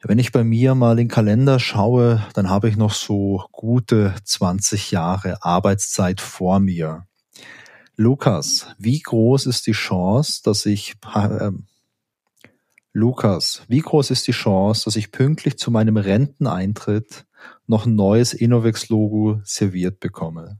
Wenn 0.00 0.18
ich 0.18 0.32
bei 0.32 0.42
mir 0.42 0.74
mal 0.74 0.92
in 0.92 0.96
den 0.96 1.08
Kalender 1.08 1.60
schaue, 1.60 2.26
dann 2.34 2.50
habe 2.50 2.68
ich 2.68 2.76
noch 2.76 2.92
so 2.92 3.44
gute 3.52 4.14
20 4.24 4.90
Jahre 4.90 5.44
Arbeitszeit 5.44 6.20
vor 6.20 6.58
mir. 6.58 7.06
Lukas, 7.96 8.66
wie 8.78 9.00
groß 9.00 9.46
ist 9.46 9.66
die 9.66 9.72
Chance, 9.72 10.40
dass 10.44 10.64
ich 10.66 10.94
äh, 11.14 11.50
Lukas, 12.92 13.62
wie 13.68 13.80
groß 13.80 14.10
ist 14.10 14.26
die 14.26 14.32
Chance, 14.32 14.84
dass 14.84 14.96
ich 14.96 15.12
pünktlich 15.12 15.58
zu 15.58 15.70
meinem 15.70 15.96
Renteneintritt 15.96 17.26
noch 17.66 17.86
ein 17.86 17.94
neues 17.94 18.34
Innovex-Logo 18.34 19.40
serviert 19.44 20.00
bekomme? 20.00 20.58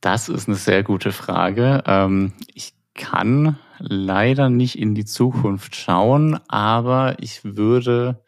Das 0.00 0.28
ist 0.28 0.48
eine 0.48 0.56
sehr 0.56 0.82
gute 0.82 1.12
Frage. 1.12 1.82
Ähm, 1.86 2.32
ich 2.54 2.74
kann 2.94 3.58
leider 3.78 4.50
nicht 4.50 4.78
in 4.78 4.94
die 4.94 5.04
Zukunft 5.04 5.76
schauen, 5.76 6.38
aber 6.48 7.16
ich 7.20 7.44
würde 7.44 8.22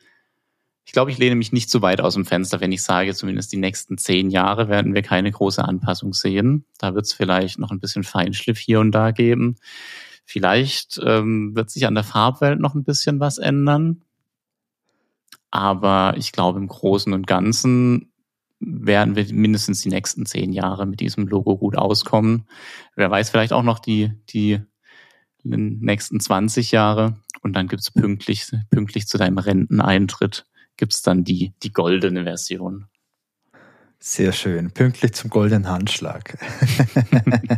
ich 0.85 0.93
glaube, 0.93 1.11
ich 1.11 1.19
lehne 1.19 1.37
mich 1.37 1.53
nicht 1.53 1.71
zu 1.71 1.81
weit 1.81 2.01
aus 2.01 2.15
dem 2.15 2.25
Fenster, 2.25 2.61
wenn 2.61 2.73
ich 2.73 2.83
sage, 2.83 3.15
zumindest 3.15 3.53
die 3.53 3.57
nächsten 3.57 3.99
zehn 3.99 4.31
Jahre 4.31 4.69
werden 4.69 4.95
wir 4.95 5.03
keine 5.03 5.31
große 5.31 5.65
Anpassung 5.65 6.13
sehen. 6.13 6.65
Da 6.79 6.95
wird 6.95 7.07
es 7.07 7.13
vielleicht 7.13 7.59
noch 7.59 7.71
ein 7.71 7.81
bisschen 7.81 8.03
Feinschliff 8.03 8.59
hier 8.59 8.81
und 8.81 8.93
da 8.93 9.13
geben. 9.13 9.57
Vielleicht 10.25 11.01
ähm, 11.05 11.55
wird 11.55 11.71
sich 11.71 11.87
an 11.87 11.95
der 11.95 12.05
Farbwelt 12.05 12.61
noch 12.61 12.75
ein 12.75 12.85
bisschen 12.85 13.21
was 13.21 13.39
ändern. 13.39 14.03
Aber 15.51 16.15
ich 16.17 16.33
glaube, 16.33 16.59
im 16.59 16.69
Großen 16.69 17.13
und 17.13 17.27
Ganzen 17.27 18.13
werden 18.59 19.17
wir 19.17 19.27
mindestens 19.33 19.83
die 19.83 19.89
nächsten 19.89 20.25
zehn 20.27 20.53
Jahre 20.53 20.87
mit 20.87 21.01
diesem 21.01 21.27
Logo 21.27 21.59
gut 21.59 21.77
auskommen. 21.77 22.47
Wer 22.97 23.11
weiß 23.11 23.31
vielleicht 23.31 23.53
auch 23.53 23.65
noch 23.65 23.79
die, 23.79 24.13
die 24.31 24.61
nächsten 25.45 26.21
20 26.21 26.73
Jahre. 26.73 27.17
Und 27.43 27.55
dann 27.55 27.69
gibt's 27.69 27.91
pünktlich, 27.91 28.51
pünktlich 28.71 29.07
zu 29.07 29.19
deinem 29.19 29.39
Renteneintritt 29.39 30.47
gibt 30.77 30.93
es 30.93 31.03
dann 31.03 31.25
die, 31.25 31.53
die 31.63 31.73
goldene 31.73 32.25
Version. 32.25 32.87
Sehr 33.99 34.33
schön. 34.33 34.73
Pünktlich 34.73 35.13
zum 35.15 35.31
goldenen 35.31 35.69
Handschlag. 35.69 36.37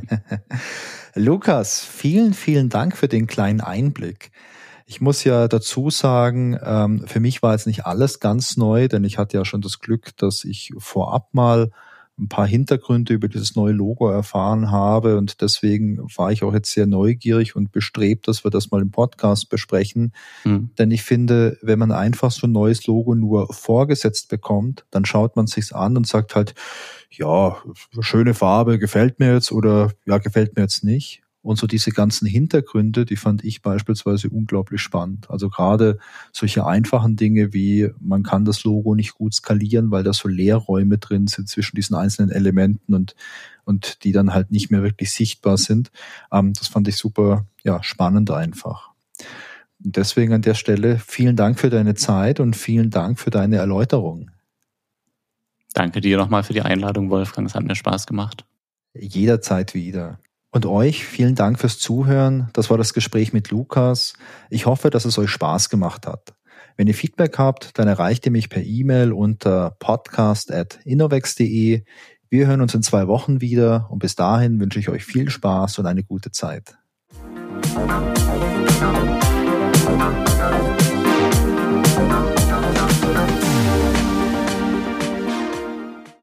Lukas, 1.15 1.83
vielen, 1.83 2.35
vielen 2.35 2.69
Dank 2.69 2.97
für 2.97 3.09
den 3.09 3.27
kleinen 3.27 3.63
Einblick. 3.63 4.31
Ich 4.85 5.01
muss 5.01 5.25
ja 5.25 5.49
dazu 5.49 5.89
sagen, 5.89 6.59
ähm, 6.63 7.07
für 7.07 7.21
mich 7.21 7.43
war 7.43 7.53
jetzt 7.53 7.67
nicht 7.67 7.87
alles 7.87 8.21
ganz 8.21 8.59
neu, 8.59 8.89
denn 8.89 9.05
ich 9.05 9.17
hatte 9.17 9.39
ja 9.39 9.47
schon 9.47 9.63
das 9.63 9.79
Glück, 9.79 10.15
dass 10.19 10.45
ich 10.45 10.73
vorab 10.77 11.33
mal 11.33 11.71
ein 12.19 12.29
paar 12.29 12.47
Hintergründe 12.47 13.13
über 13.15 13.27
dieses 13.27 13.57
neue 13.57 13.73
Logo 13.73 14.09
erfahren 14.09 14.71
habe 14.71 15.19
und 15.19 15.41
deswegen 15.41 15.99
war 16.17 16.31
ich 16.31 16.45
auch 16.45 16.55
jetzt 16.55 16.71
sehr 16.71 16.87
neugierig 16.87 17.57
und 17.57 17.73
bestrebt, 17.73 18.29
dass 18.29 18.45
wir 18.45 18.53
das 18.53 18.71
mal 18.71 18.81
im 18.81 18.93
Podcast 18.93 19.49
besprechen. 19.49 20.13
Mhm. 20.45 20.71
Denn 20.79 20.93
ich 20.93 21.03
finde, 21.03 21.59
wenn 21.61 21.79
man 21.79 21.91
einfach 21.91 22.31
so 22.31 22.47
ein 22.47 22.53
neues 22.53 22.87
Logo 22.87 23.17
nur 23.17 23.53
vorgesetzt 23.53 24.29
bekommt, 24.29 24.85
dann 24.93 25.05
schaut 25.05 25.35
man 25.35 25.49
sich's 25.49 25.73
an 25.73 25.97
und 25.97 26.07
sagt 26.07 26.37
halt, 26.37 26.55
ja, 27.11 27.57
schöne 28.01 28.35
Farbe, 28.35 28.79
gefällt 28.79 29.19
mir 29.19 29.35
jetzt 29.35 29.51
oder 29.51 29.91
ja, 30.07 30.19
gefällt 30.19 30.55
mir 30.57 30.63
jetzt 30.63 30.85
nicht. 30.85 31.24
Und 31.45 31.59
so 31.59 31.67
diese 31.67 31.91
ganzen 31.91 32.27
Hintergründe, 32.27 33.05
die 33.05 33.17
fand 33.17 33.45
ich 33.45 33.61
beispielsweise 33.61 34.31
unglaublich 34.31 34.81
spannend. 34.81 35.31
Also 35.31 35.51
gerade 35.51 35.99
solche 36.33 36.65
einfachen 36.65 37.17
Dinge 37.17 37.53
wie, 37.53 37.91
man 38.01 38.23
kann 38.23 38.47
das 38.47 38.65
Logo 38.65 38.95
nicht 38.95 39.13
gut 39.13 39.35
skalieren, 39.35 39.91
weil 39.91 40.05
da 40.05 40.15
so 40.15 40.27
Leerräume 40.27 40.97
drin 40.97 41.27
sind 41.27 41.51
zwischen 41.51 41.77
diesen 41.77 41.97
einzelnen 41.97 42.31
Elementen 42.31 42.95
und, 42.95 43.15
und 43.65 44.05
die 44.05 44.13
dann 44.13 44.33
halt 44.33 44.53
nicht 44.53 44.71
mehr 44.71 44.83
wirklich 44.83 45.13
sichtbar 45.13 45.59
sind. 45.59 45.91
Ähm, 46.33 46.55
das 46.55 46.69
fand 46.69 46.89
ich 46.89 46.97
super, 46.97 47.45
ja, 47.63 47.83
spannend 47.83 48.31
einfach. 48.31 48.93
Und 49.85 49.99
deswegen 49.99 50.33
an 50.33 50.41
der 50.41 50.55
Stelle 50.55 50.99
vielen 50.99 51.37
Dank 51.37 51.61
für 51.61 51.69
deine 51.69 51.95
Zeit 51.95 52.41
und 52.41 52.57
vielen 52.57 52.89
Dank 52.89 53.21
für 53.21 53.31
deine 53.31 53.57
Erläuterung. 53.57 54.31
Danke 55.75 56.01
dir 56.01 56.17
nochmal 56.17 56.43
für 56.43 56.55
die 56.55 56.63
Einladung, 56.63 57.11
Wolfgang. 57.11 57.47
Es 57.47 57.55
hat 57.55 57.65
mir 57.65 57.75
Spaß 57.75 58.07
gemacht. 58.07 58.47
Jederzeit 58.95 59.75
wieder. 59.75 60.19
Und 60.55 60.65
euch 60.67 61.05
vielen 61.05 61.35
Dank 61.35 61.59
fürs 61.59 61.81
Zuhören. 61.81 62.49
Das 62.53 62.71
war 62.71 62.79
das 62.79 62.95
Gespräch 62.95 63.33
mit 63.33 63.51
Lukas. 63.51 64.13
Ich 64.51 64.67
hoffe, 64.67 64.89
dass 64.89 65.05
es 65.05 65.19
euch 65.19 65.29
Spaß 65.29 65.69
gemacht 65.69 66.07
hat. 66.07 66.33
Wenn 66.77 66.87
ihr 66.87 66.95
Feedback 66.95 67.39
habt, 67.39 67.77
dann 67.77 67.89
erreicht 67.89 68.25
ihr 68.25 68.31
mich 68.31 68.51
per 68.51 68.63
E-Mail 68.63 69.13
unter 69.13 69.73
podcast.innovex.de. 69.81 71.83
Wir 72.31 72.47
hören 72.47 72.61
uns 72.61 72.73
in 72.73 72.85
zwei 72.85 73.09
Wochen 73.09 73.41
wieder 73.41 73.89
und 73.91 73.99
bis 73.99 74.15
dahin 74.15 74.61
wünsche 74.61 74.79
ich 74.79 74.89
euch 74.89 75.05
viel 75.05 75.29
Spaß 75.29 75.81
und 75.81 75.87
eine 75.87 76.05
gute 76.05 76.31
Zeit. 76.31 76.77